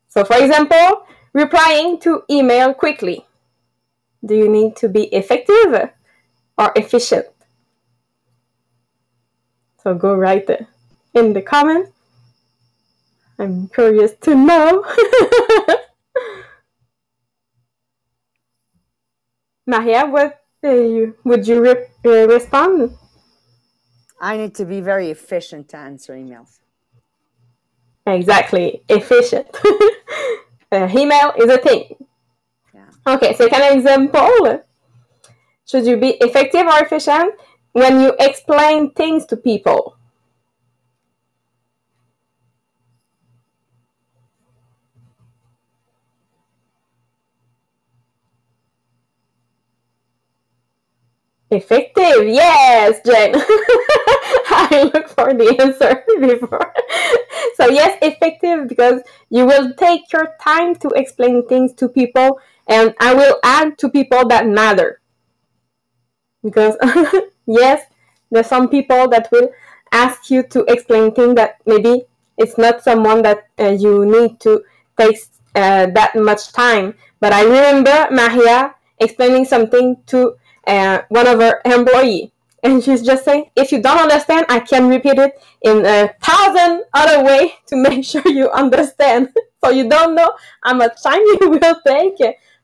So, 0.07 0.23
for 0.23 0.37
example, 0.37 1.05
replying 1.33 1.99
to 2.01 2.23
email 2.29 2.73
quickly. 2.73 3.25
Do 4.23 4.35
you 4.35 4.47
need 4.47 4.75
to 4.77 4.87
be 4.87 5.05
effective 5.05 5.91
or 6.57 6.71
efficient? 6.75 7.25
So 9.83 9.93
go 9.95 10.15
right 10.15 10.47
in 11.13 11.33
the 11.33 11.41
comment. 11.41 11.89
I'm 13.37 13.67
curious 13.67 14.13
to 14.21 14.35
know. 14.35 14.85
Maria, 19.65 20.05
what 20.05 20.41
uh, 20.63 21.11
would 21.23 21.47
you 21.47 21.61
re- 21.61 21.87
uh, 22.05 22.27
respond? 22.27 22.97
I 24.19 24.37
need 24.37 24.55
to 24.55 24.65
be 24.65 24.81
very 24.81 25.09
efficient 25.09 25.69
to 25.69 25.77
answer 25.77 26.13
emails. 26.13 26.59
Exactly, 28.05 28.83
efficient. 28.89 29.47
uh, 30.71 30.89
email 30.93 31.33
is 31.37 31.49
a 31.49 31.57
thing. 31.57 31.95
Yeah. 32.73 33.15
Okay, 33.15 33.33
so 33.35 33.47
an 33.47 33.77
example. 33.77 34.63
Should 35.65 35.85
you 35.85 35.97
be 35.97 36.11
effective 36.19 36.67
or 36.67 36.79
efficient 36.79 37.35
when 37.71 38.01
you 38.01 38.13
explain 38.19 38.91
things 38.91 39.25
to 39.27 39.37
people? 39.37 39.97
Effective, 51.53 52.27
yes, 52.27 52.99
Jen. 53.05 53.35
I 54.49 54.89
look 54.91 55.07
for 55.07 55.33
the 55.35 55.55
answer 55.61 56.03
before. 56.19 56.73
so 57.55 57.69
yes, 57.69 57.97
effective 58.01 58.67
because 58.67 59.01
you 59.29 59.45
will 59.45 59.73
take 59.75 60.11
your 60.11 60.35
time 60.41 60.73
to 60.77 60.89
explain 60.95 61.47
things 61.47 61.73
to 61.73 61.87
people, 61.87 62.39
and 62.67 62.95
I 62.99 63.13
will 63.13 63.37
add 63.43 63.77
to 63.79 63.89
people 63.89 64.27
that 64.29 64.47
matter. 64.47 64.99
Because 66.43 66.75
yes, 67.45 67.85
there's 68.31 68.47
some 68.47 68.67
people 68.67 69.07
that 69.09 69.29
will 69.31 69.49
ask 69.91 70.31
you 70.31 70.41
to 70.49 70.65
explain 70.65 71.13
things 71.13 71.35
that 71.35 71.57
maybe 71.67 72.03
it's 72.37 72.57
not 72.57 72.81
someone 72.83 73.21
that 73.21 73.47
uh, 73.59 73.69
you 73.69 74.05
need 74.05 74.39
to 74.39 74.63
take 74.97 75.17
uh, 75.55 75.85
that 75.93 76.15
much 76.15 76.51
time. 76.51 76.95
But 77.19 77.31
I 77.31 77.43
remember 77.43 78.07
Maria 78.09 78.73
explaining 78.99 79.45
something 79.45 79.97
to 80.07 80.35
uh, 80.67 81.01
one 81.09 81.27
of 81.27 81.39
her 81.39 81.61
employee. 81.65 82.31
And 82.63 82.81
she's 82.81 83.01
just 83.01 83.25
saying 83.25 83.51
if 83.57 83.73
you 83.73 83.81
don't 83.81 83.99
understand 83.99 84.45
i 84.47 84.57
can 84.59 84.87
repeat 84.87 85.19
it 85.19 85.33
in 85.63 85.85
a 85.85 86.13
thousand 86.21 86.85
other 86.93 87.21
way 87.23 87.55
to 87.67 87.75
make 87.75 88.05
sure 88.11 88.27
you 88.27 88.49
understand. 88.51 89.29
So 89.63 89.69
you 89.69 89.87
don't 89.87 90.13
know 90.13 90.29
how 90.61 90.73
much 90.73 91.01
time 91.01 91.21
you 91.39 91.49
will 91.51 91.79
take 91.87 92.17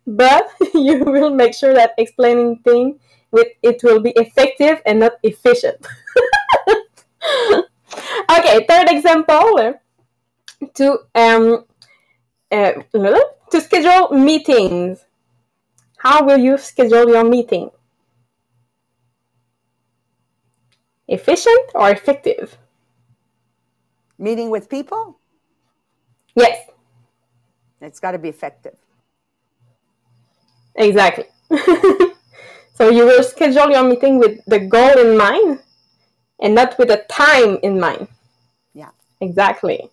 but 0.05 0.49
you 0.73 0.99
will 1.05 1.29
make 1.29 1.53
sure 1.53 1.73
that 1.73 1.93
explaining 1.97 2.57
thing 2.57 2.99
with 3.31 3.47
it 3.63 3.81
will 3.83 4.01
be 4.01 4.09
effective 4.17 4.81
and 4.85 4.99
not 4.99 5.13
efficient. 5.23 5.79
Okay 8.29 8.65
third 8.67 8.89
example 8.89 9.79
to 10.73 10.97
um 11.15 11.65
uh, 12.51 12.71
to 12.91 13.61
schedule 13.61 14.09
meetings. 14.11 15.05
How 15.97 16.25
will 16.25 16.37
you 16.37 16.57
schedule 16.57 17.07
your 17.09 17.23
meeting 17.23 17.71
efficient 21.09 21.71
or 21.75 21.89
effective? 21.89 22.57
Meeting 24.17 24.49
with 24.49 24.69
people? 24.69 25.19
Yes. 26.35 26.69
It's 27.81 27.99
got 27.99 28.11
to 28.11 28.19
be 28.19 28.29
effective. 28.29 28.77
Exactly. 30.75 31.25
so 32.75 32.89
you 32.89 33.05
will 33.05 33.23
schedule 33.23 33.69
your 33.71 33.83
meeting 33.83 34.19
with 34.19 34.39
the 34.45 34.59
goal 34.59 34.97
in 34.97 35.17
mind 35.17 35.59
and 36.39 36.55
not 36.55 36.77
with 36.77 36.89
a 36.91 37.03
time 37.09 37.57
in 37.63 37.79
mind. 37.79 38.07
Yeah. 38.73 38.91
Exactly. 39.19 39.89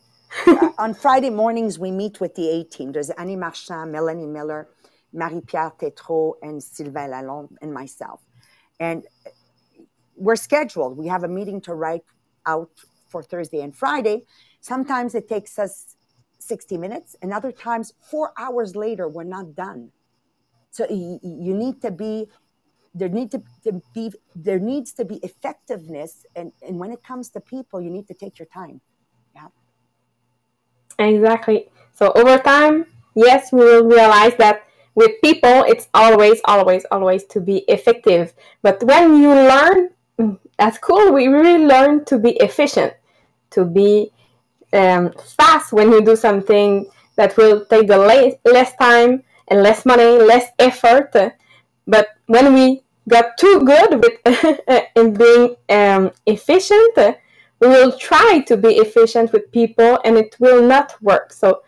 uh, 0.46 0.70
on 0.79 0.94
Friday 0.94 1.31
mornings, 1.31 1.79
we 1.79 1.90
meet 1.90 2.20
with 2.20 2.35
the 2.35 2.48
A 2.50 2.64
team. 2.64 2.92
There's 2.92 3.11
Annie 3.11 3.37
Marchand, 3.37 3.90
Melanie 3.90 4.26
Miller, 4.26 4.68
Marie 5.12 5.40
Pierre 5.40 5.72
Tétrault, 5.81 6.35
and 6.42 6.62
Sylvain 6.62 7.11
Lalonde, 7.11 7.57
and 7.62 7.72
myself. 7.72 8.20
And 8.79 9.05
we're 10.16 10.37
scheduled. 10.37 10.96
We 10.96 11.07
have 11.09 11.24
a 11.24 11.29
meeting 11.29 11.61
to 11.62 11.74
write 11.74 12.02
out 12.46 12.70
for 13.09 13.22
Thursday 13.22 13.61
and 13.61 13.74
Friday. 13.74 14.24
Sometimes 14.61 15.14
it 15.14 15.29
takes 15.29 15.59
us 15.59 15.96
60 16.38 16.76
minutes, 16.79 17.16
and 17.22 17.33
other 17.33 17.50
times, 17.50 17.92
four 18.00 18.33
hours 18.38 18.76
later, 18.76 19.09
we're 19.09 19.24
not 19.24 19.55
done. 19.55 19.90
So 20.70 20.87
you, 20.90 21.18
you 21.22 21.55
need 21.55 21.81
to 21.83 21.90
be 21.90 22.29
there 22.96 23.09
need 23.11 23.31
to, 23.31 23.42
to, 23.64 23.83
be 23.94 24.11
there 24.35 24.59
needs 24.59 24.92
to 24.94 25.05
be 25.05 25.16
effectiveness 25.16 26.24
and, 26.35 26.50
and 26.66 26.79
when 26.79 26.90
it 26.90 27.02
comes 27.05 27.29
to 27.29 27.40
people 27.40 27.81
you 27.81 27.90
need 27.90 28.09
to 28.09 28.14
take 28.14 28.38
your 28.38 28.46
time 28.46 28.81
yeah 29.35 29.48
exactly 30.98 31.68
so 31.92 32.11
over 32.12 32.38
time 32.38 32.87
yes 33.14 33.52
we 33.52 33.61
will 33.61 33.85
realize 33.85 34.35
that 34.38 34.64
with 34.94 35.11
people 35.22 35.62
it's 35.68 35.88
always 35.92 36.40
always 36.46 36.87
always 36.90 37.24
to 37.24 37.38
be 37.38 37.59
effective 37.68 38.33
but 38.62 38.83
when 38.83 39.20
you 39.20 39.29
learn 39.29 39.90
at 40.59 40.74
school 40.74 41.12
we 41.12 41.29
really 41.29 41.64
learn 41.64 42.05
to 42.05 42.18
be 42.18 42.31
efficient 42.37 42.94
to 43.50 43.64
be 43.64 44.11
um, 44.72 45.12
fast 45.12 45.72
when 45.72 45.90
you 45.90 46.02
do 46.02 46.16
something 46.16 46.87
that 47.16 47.37
will 47.37 47.64
take 47.66 47.88
the 47.88 47.98
less, 47.98 48.35
less 48.44 48.74
time 48.76 49.22
and 49.48 49.62
less 49.62 49.87
money 49.87 50.18
less 50.18 50.48
effort. 50.59 51.12
But 51.87 52.09
when 52.26 52.52
we 52.52 52.83
got 53.09 53.38
too 53.38 53.62
good 53.64 54.02
with 54.02 54.81
in 54.96 55.14
being 55.14 55.57
um, 55.68 56.11
efficient 56.26 56.96
we 57.59 57.68
will 57.68 57.96
try 57.96 58.40
to 58.46 58.57
be 58.57 58.76
efficient 58.76 59.33
with 59.33 59.50
people 59.50 59.98
and 60.05 60.18
it 60.18 60.37
will 60.38 60.61
not 60.61 61.00
work. 61.02 61.33
So 61.33 61.62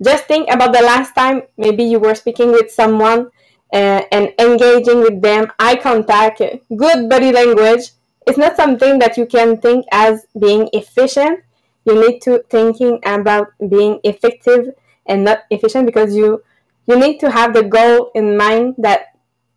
just 0.00 0.26
think 0.26 0.48
about 0.50 0.72
the 0.72 0.82
last 0.82 1.14
time 1.14 1.42
maybe 1.56 1.82
you 1.82 1.98
were 1.98 2.14
speaking 2.14 2.52
with 2.52 2.70
someone 2.70 3.30
uh, 3.72 4.02
and 4.12 4.32
engaging 4.38 5.00
with 5.00 5.22
them, 5.22 5.50
eye 5.58 5.76
contact, 5.76 6.42
good 6.76 7.08
body 7.08 7.32
language. 7.32 7.90
It's 8.26 8.38
not 8.38 8.56
something 8.56 8.98
that 9.00 9.16
you 9.16 9.26
can 9.26 9.58
think 9.60 9.86
as 9.90 10.26
being 10.38 10.68
efficient. 10.72 11.40
You 11.84 11.98
need 12.00 12.20
to 12.22 12.44
thinking 12.50 13.00
about 13.04 13.48
being 13.68 13.98
effective 14.04 14.74
and 15.06 15.24
not 15.24 15.40
efficient 15.50 15.86
because 15.86 16.14
you 16.14 16.42
you 16.86 16.98
need 16.98 17.18
to 17.20 17.30
have 17.30 17.54
the 17.54 17.62
goal 17.62 18.10
in 18.14 18.36
mind 18.36 18.74
that 18.78 19.06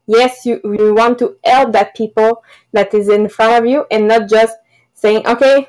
yes 0.07 0.45
you, 0.45 0.59
you 0.63 0.93
want 0.93 1.17
to 1.19 1.37
help 1.43 1.71
that 1.73 1.95
people 1.95 2.43
that 2.71 2.93
is 2.93 3.09
in 3.09 3.27
front 3.27 3.63
of 3.63 3.69
you 3.69 3.85
and 3.91 4.07
not 4.07 4.29
just 4.29 4.55
saying 4.93 5.25
okay 5.27 5.67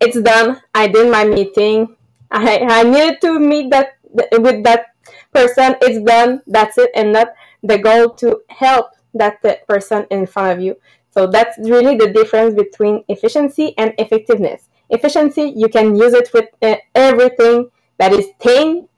it's 0.00 0.20
done 0.20 0.60
i 0.74 0.86
did 0.88 1.10
my 1.10 1.24
meeting 1.24 1.96
i 2.30 2.58
i 2.58 2.82
needed 2.82 3.20
to 3.20 3.38
meet 3.38 3.70
that 3.70 3.96
with 4.38 4.62
that 4.64 4.86
person 5.32 5.76
it's 5.82 6.02
done 6.04 6.40
that's 6.46 6.78
it 6.78 6.90
and 6.94 7.12
not 7.12 7.28
the 7.62 7.78
goal 7.78 8.10
to 8.10 8.40
help 8.48 8.86
that 9.14 9.42
person 9.66 10.06
in 10.10 10.26
front 10.26 10.58
of 10.58 10.64
you. 10.64 10.76
So 11.10 11.26
that's 11.26 11.58
really 11.58 11.96
the 11.96 12.12
difference 12.12 12.54
between 12.54 13.04
efficiency 13.08 13.74
and 13.78 13.92
effectiveness. 13.98 14.68
Efficiency, 14.90 15.52
you 15.56 15.68
can 15.68 15.96
use 15.96 16.14
it 16.14 16.30
with 16.32 16.46
uh, 16.62 16.76
everything 16.94 17.70
that 17.98 18.12
is 18.12 18.28
thing, 18.40 18.88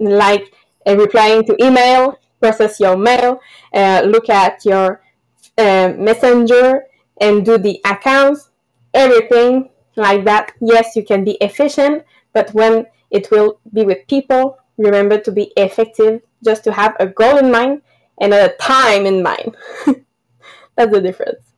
like 0.00 0.52
uh, 0.86 0.96
replying 0.96 1.44
to 1.44 1.64
email, 1.64 2.18
process 2.40 2.80
your 2.80 2.96
mail, 2.96 3.40
uh, 3.74 4.02
look 4.04 4.28
at 4.28 4.64
your 4.64 5.02
uh, 5.58 5.92
messenger, 5.96 6.84
and 7.20 7.44
do 7.44 7.58
the 7.58 7.80
accounts, 7.84 8.50
everything 8.94 9.70
like 9.96 10.24
that. 10.24 10.52
Yes, 10.60 10.96
you 10.96 11.04
can 11.04 11.24
be 11.24 11.32
efficient, 11.40 12.04
but 12.32 12.52
when 12.54 12.86
it 13.10 13.30
will 13.30 13.60
be 13.72 13.84
with 13.84 14.06
people, 14.08 14.58
remember 14.78 15.18
to 15.18 15.30
be 15.32 15.52
effective, 15.56 16.22
just 16.44 16.64
to 16.64 16.72
have 16.72 16.96
a 16.98 17.06
goal 17.06 17.36
in 17.36 17.50
mind 17.50 17.82
and 18.20 18.32
a 18.34 18.50
time 18.60 19.06
in 19.06 19.22
mind. 19.22 19.56
That's 20.76 20.92
the 20.92 21.00
difference. 21.00 21.50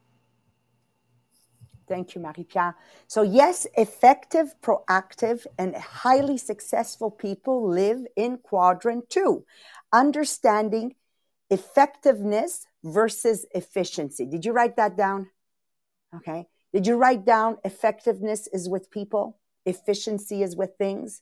Thank 1.88 2.14
you, 2.14 2.22
Marie 2.22 2.44
Pierre. 2.44 2.74
So, 3.06 3.22
yes, 3.22 3.66
effective, 3.76 4.54
proactive, 4.62 5.46
and 5.58 5.76
highly 5.76 6.38
successful 6.38 7.10
people 7.10 7.68
live 7.68 8.06
in 8.16 8.38
quadrant 8.38 9.10
two, 9.10 9.44
understanding 9.92 10.94
effectiveness 11.50 12.66
versus 12.82 13.44
efficiency. 13.54 14.24
Did 14.24 14.44
you 14.44 14.52
write 14.52 14.76
that 14.76 14.96
down? 14.96 15.28
Okay. 16.16 16.46
Did 16.72 16.86
you 16.86 16.96
write 16.96 17.26
down 17.26 17.58
effectiveness 17.64 18.46
is 18.46 18.68
with 18.68 18.90
people, 18.90 19.38
efficiency 19.66 20.42
is 20.42 20.56
with 20.56 20.70
things? 20.78 21.20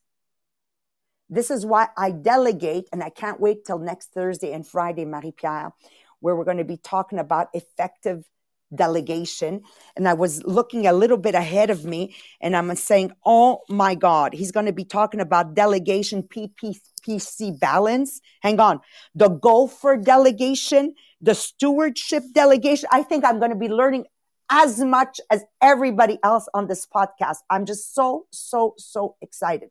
This 1.32 1.50
is 1.50 1.64
why 1.64 1.88
I 1.96 2.10
delegate, 2.10 2.88
and 2.92 3.04
I 3.04 3.10
can't 3.10 3.38
wait 3.38 3.64
till 3.64 3.78
next 3.78 4.12
Thursday 4.12 4.52
and 4.52 4.66
Friday, 4.66 5.04
Marie 5.04 5.30
Pierre, 5.30 5.72
where 6.18 6.34
we're 6.34 6.44
going 6.44 6.56
to 6.56 6.64
be 6.64 6.76
talking 6.76 7.20
about 7.20 7.48
effective 7.54 8.24
delegation. 8.74 9.62
And 9.96 10.08
I 10.08 10.14
was 10.14 10.42
looking 10.42 10.88
a 10.88 10.92
little 10.92 11.16
bit 11.16 11.36
ahead 11.36 11.70
of 11.70 11.84
me, 11.84 12.16
and 12.40 12.56
I'm 12.56 12.74
saying, 12.74 13.12
oh 13.24 13.60
my 13.68 13.94
God, 13.94 14.34
he's 14.34 14.50
going 14.50 14.66
to 14.66 14.72
be 14.72 14.84
talking 14.84 15.20
about 15.20 15.54
delegation 15.54 16.24
PPC 16.24 17.60
balance. 17.60 18.20
Hang 18.42 18.58
on. 18.58 18.80
The 19.14 19.28
goal 19.28 19.68
for 19.68 19.96
delegation, 19.96 20.94
the 21.20 21.36
stewardship 21.36 22.24
delegation. 22.32 22.88
I 22.90 23.04
think 23.04 23.24
I'm 23.24 23.38
going 23.38 23.52
to 23.52 23.56
be 23.56 23.68
learning 23.68 24.06
as 24.50 24.80
much 24.80 25.20
as 25.30 25.44
everybody 25.62 26.18
else 26.24 26.48
on 26.54 26.66
this 26.66 26.86
podcast. 26.86 27.38
I'm 27.48 27.66
just 27.66 27.94
so, 27.94 28.26
so, 28.32 28.74
so 28.78 29.14
excited. 29.22 29.70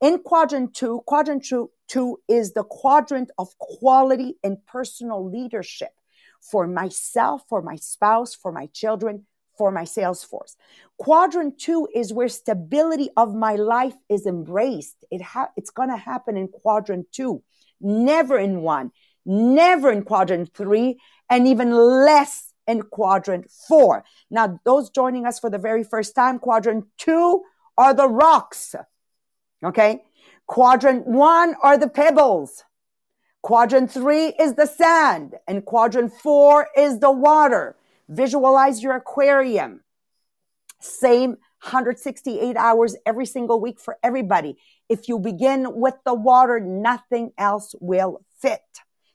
In 0.00 0.18
quadrant 0.18 0.74
two, 0.74 1.02
quadrant 1.06 1.44
two, 1.44 1.70
two 1.88 2.18
is 2.28 2.52
the 2.52 2.64
quadrant 2.64 3.30
of 3.38 3.56
quality 3.58 4.36
and 4.44 4.64
personal 4.66 5.28
leadership 5.28 5.92
for 6.40 6.66
myself, 6.66 7.42
for 7.48 7.62
my 7.62 7.76
spouse, 7.76 8.34
for 8.34 8.52
my 8.52 8.66
children, 8.66 9.26
for 9.56 9.70
my 9.70 9.84
sales 9.84 10.22
force. 10.22 10.56
Quadrant 10.98 11.58
two 11.58 11.88
is 11.94 12.12
where 12.12 12.28
stability 12.28 13.08
of 13.16 13.34
my 13.34 13.56
life 13.56 13.94
is 14.08 14.26
embraced. 14.26 14.96
It 15.10 15.22
ha- 15.22 15.50
it's 15.56 15.70
going 15.70 15.88
to 15.88 15.96
happen 15.96 16.36
in 16.36 16.48
quadrant 16.48 17.10
two, 17.10 17.42
never 17.80 18.38
in 18.38 18.60
one, 18.60 18.92
never 19.24 19.90
in 19.90 20.02
quadrant 20.02 20.54
three, 20.54 21.00
and 21.30 21.48
even 21.48 21.72
less 21.72 22.52
in 22.66 22.82
quadrant 22.82 23.50
four. 23.50 24.04
Now, 24.30 24.60
those 24.64 24.90
joining 24.90 25.24
us 25.26 25.38
for 25.38 25.50
the 25.50 25.58
very 25.58 25.84
first 25.84 26.14
time, 26.14 26.38
quadrant 26.38 26.84
two 26.98 27.42
are 27.78 27.94
the 27.94 28.08
rocks. 28.08 28.74
Okay. 29.66 30.04
Quadrant 30.46 31.06
one 31.06 31.56
are 31.62 31.76
the 31.76 31.88
pebbles. 31.88 32.62
Quadrant 33.42 33.90
three 33.90 34.28
is 34.38 34.54
the 34.54 34.66
sand 34.66 35.34
and 35.46 35.64
quadrant 35.64 36.12
four 36.12 36.68
is 36.76 37.00
the 37.00 37.10
water. 37.10 37.76
Visualize 38.08 38.82
your 38.82 38.94
aquarium. 38.94 39.82
Same 40.80 41.30
168 41.62 42.56
hours 42.56 42.96
every 43.04 43.26
single 43.26 43.60
week 43.60 43.80
for 43.80 43.98
everybody. 44.04 44.56
If 44.88 45.08
you 45.08 45.18
begin 45.18 45.66
with 45.80 45.94
the 46.04 46.14
water, 46.14 46.60
nothing 46.60 47.32
else 47.36 47.74
will 47.80 48.24
fit. 48.40 48.60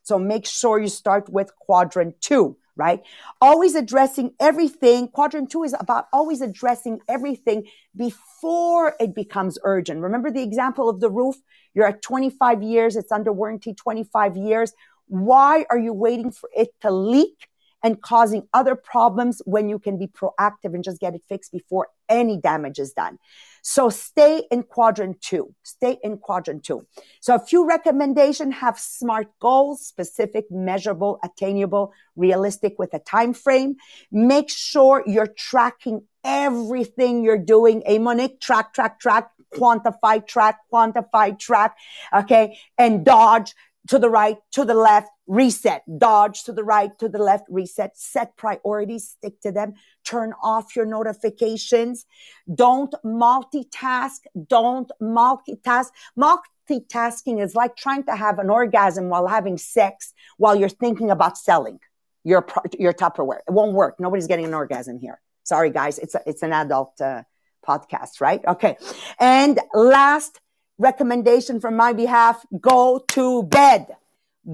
So 0.03 0.19
make 0.19 0.45
sure 0.45 0.79
you 0.79 0.89
start 0.89 1.29
with 1.29 1.55
quadrant 1.55 2.19
two, 2.19 2.57
right? 2.81 3.01
Always 3.39 3.75
addressing 3.75 4.31
everything. 4.39 5.07
Quadrant 5.07 5.51
two 5.51 5.63
is 5.63 5.75
about 5.79 6.05
always 6.11 6.41
addressing 6.41 6.99
everything 7.07 7.67
before 7.95 8.95
it 8.99 9.13
becomes 9.13 9.59
urgent. 9.63 10.01
Remember 10.01 10.31
the 10.31 10.41
example 10.41 10.89
of 10.89 10.99
the 10.99 11.11
roof? 11.11 11.35
You're 11.75 11.85
at 11.85 12.01
25 12.01 12.63
years. 12.63 12.95
It's 12.95 13.11
under 13.11 13.31
warranty 13.31 13.75
25 13.75 14.35
years. 14.35 14.73
Why 15.07 15.65
are 15.69 15.77
you 15.77 15.93
waiting 15.93 16.31
for 16.31 16.49
it 16.55 16.69
to 16.81 16.89
leak 16.89 17.47
and 17.83 18.01
causing 18.01 18.47
other 18.53 18.75
problems 18.75 19.41
when 19.45 19.69
you 19.69 19.79
can 19.79 19.97
be 19.97 20.07
proactive 20.07 20.73
and 20.73 20.83
just 20.83 20.99
get 20.99 21.15
it 21.15 21.23
fixed 21.27 21.51
before 21.51 21.87
any 22.09 22.37
damage 22.37 22.79
is 22.79 22.93
done. 22.93 23.17
So 23.63 23.89
stay 23.89 24.43
in 24.51 24.63
quadrant 24.63 25.21
two. 25.21 25.53
Stay 25.63 25.97
in 26.03 26.17
quadrant 26.17 26.63
two. 26.63 26.85
So 27.19 27.35
a 27.35 27.39
few 27.39 27.67
recommendations 27.67 28.55
have 28.55 28.79
smart 28.79 29.27
goals, 29.39 29.85
specific, 29.85 30.45
measurable, 30.49 31.19
attainable, 31.23 31.93
realistic 32.15 32.79
with 32.79 32.93
a 32.93 32.99
time 32.99 33.33
frame. 33.33 33.75
Make 34.11 34.49
sure 34.49 35.03
you're 35.05 35.27
tracking 35.27 36.03
everything 36.23 37.23
you're 37.23 37.37
doing. 37.37 37.83
A 37.85 37.99
Monique, 37.99 38.39
track, 38.41 38.73
track, 38.73 38.99
track, 38.99 39.29
quantify, 39.53 40.25
track, 40.25 40.59
quantify, 40.73 41.37
track. 41.37 41.75
Okay. 42.15 42.57
And 42.77 43.05
dodge 43.05 43.53
to 43.87 43.97
the 43.97 44.09
right, 44.09 44.37
to 44.51 44.63
the 44.63 44.73
left, 44.73 45.09
reset, 45.27 45.83
dodge 45.97 46.43
to 46.43 46.53
the 46.53 46.63
right, 46.63 46.97
to 46.99 47.09
the 47.09 47.17
left, 47.17 47.45
reset, 47.49 47.97
set 47.97 48.35
priorities, 48.37 49.09
stick 49.09 49.39
to 49.41 49.51
them, 49.51 49.73
turn 50.03 50.33
off 50.43 50.75
your 50.75 50.85
notifications. 50.85 52.05
Don't 52.53 52.93
multitask. 53.03 54.19
Don't 54.47 54.91
multitask. 55.01 55.87
Multitasking 56.17 57.41
is 57.41 57.55
like 57.55 57.75
trying 57.75 58.03
to 58.03 58.15
have 58.15 58.39
an 58.39 58.49
orgasm 58.49 59.09
while 59.09 59.27
having 59.27 59.57
sex 59.57 60.13
while 60.37 60.55
you're 60.55 60.69
thinking 60.69 61.09
about 61.09 61.37
selling 61.37 61.79
your, 62.23 62.45
your 62.77 62.93
Tupperware. 62.93 63.39
It 63.47 63.51
won't 63.51 63.73
work. 63.73 63.99
Nobody's 63.99 64.27
getting 64.27 64.45
an 64.45 64.53
orgasm 64.53 64.99
here. 64.99 65.19
Sorry, 65.43 65.71
guys. 65.71 65.97
It's 65.97 66.13
a, 66.13 66.21
it's 66.27 66.43
an 66.43 66.53
adult, 66.53 67.01
uh, 67.01 67.23
podcast, 67.67 68.21
right? 68.21 68.41
Okay. 68.47 68.75
And 69.19 69.59
last, 69.73 70.39
recommendation 70.81 71.61
from 71.61 71.75
my 71.75 71.93
behalf 71.93 72.45
go 72.59 73.03
to 73.09 73.43
bed. 73.43 73.87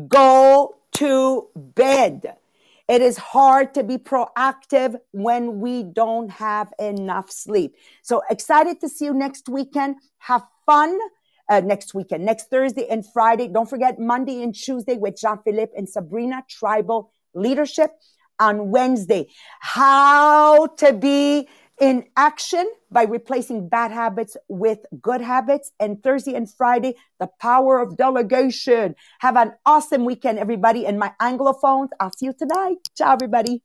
Go 0.07 0.75
to 0.93 1.47
bed. 1.55 2.35
It 2.87 3.01
is 3.01 3.17
hard 3.17 3.73
to 3.73 3.83
be 3.83 3.97
proactive 3.97 4.95
when 5.11 5.59
we 5.59 5.83
don't 5.83 6.29
have 6.29 6.73
enough 6.79 7.31
sleep. 7.31 7.75
So 8.01 8.21
excited 8.29 8.79
to 8.81 8.89
see 8.89 9.05
you 9.05 9.13
next 9.13 9.49
weekend. 9.49 9.95
Have 10.19 10.43
fun. 10.65 10.97
Uh, 11.49 11.61
next 11.61 11.93
weekend, 11.93 12.25
next 12.25 12.49
Thursday 12.49 12.85
and 12.89 13.05
Friday. 13.13 13.47
Don't 13.47 13.69
forget 13.69 13.97
Monday 13.97 14.43
and 14.43 14.53
Tuesday 14.53 14.97
with 14.97 15.17
Jean 15.17 15.39
Philippe 15.45 15.71
and 15.77 15.87
Sabrina, 15.87 16.43
Tribal 16.49 17.13
Leadership. 17.33 17.91
On 18.39 18.69
Wednesday, 18.69 19.29
how 19.61 20.67
to 20.67 20.93
be 20.93 21.47
in 21.79 22.05
action 22.15 22.71
by 22.91 23.03
replacing 23.03 23.69
bad 23.69 23.91
habits 23.91 24.35
with 24.47 24.79
good 25.01 25.21
habits. 25.21 25.71
And 25.79 26.01
Thursday 26.01 26.33
and 26.33 26.51
Friday, 26.51 26.95
the 27.19 27.29
power 27.39 27.79
of 27.79 27.97
delegation. 27.97 28.95
Have 29.19 29.37
an 29.37 29.53
awesome 29.65 30.05
weekend, 30.05 30.39
everybody. 30.39 30.85
And 30.85 30.97
my 30.99 31.13
Anglophones, 31.21 31.89
I'll 31.99 32.11
see 32.11 32.27
you 32.27 32.33
tonight. 32.33 32.89
Ciao, 32.95 33.13
everybody. 33.13 33.63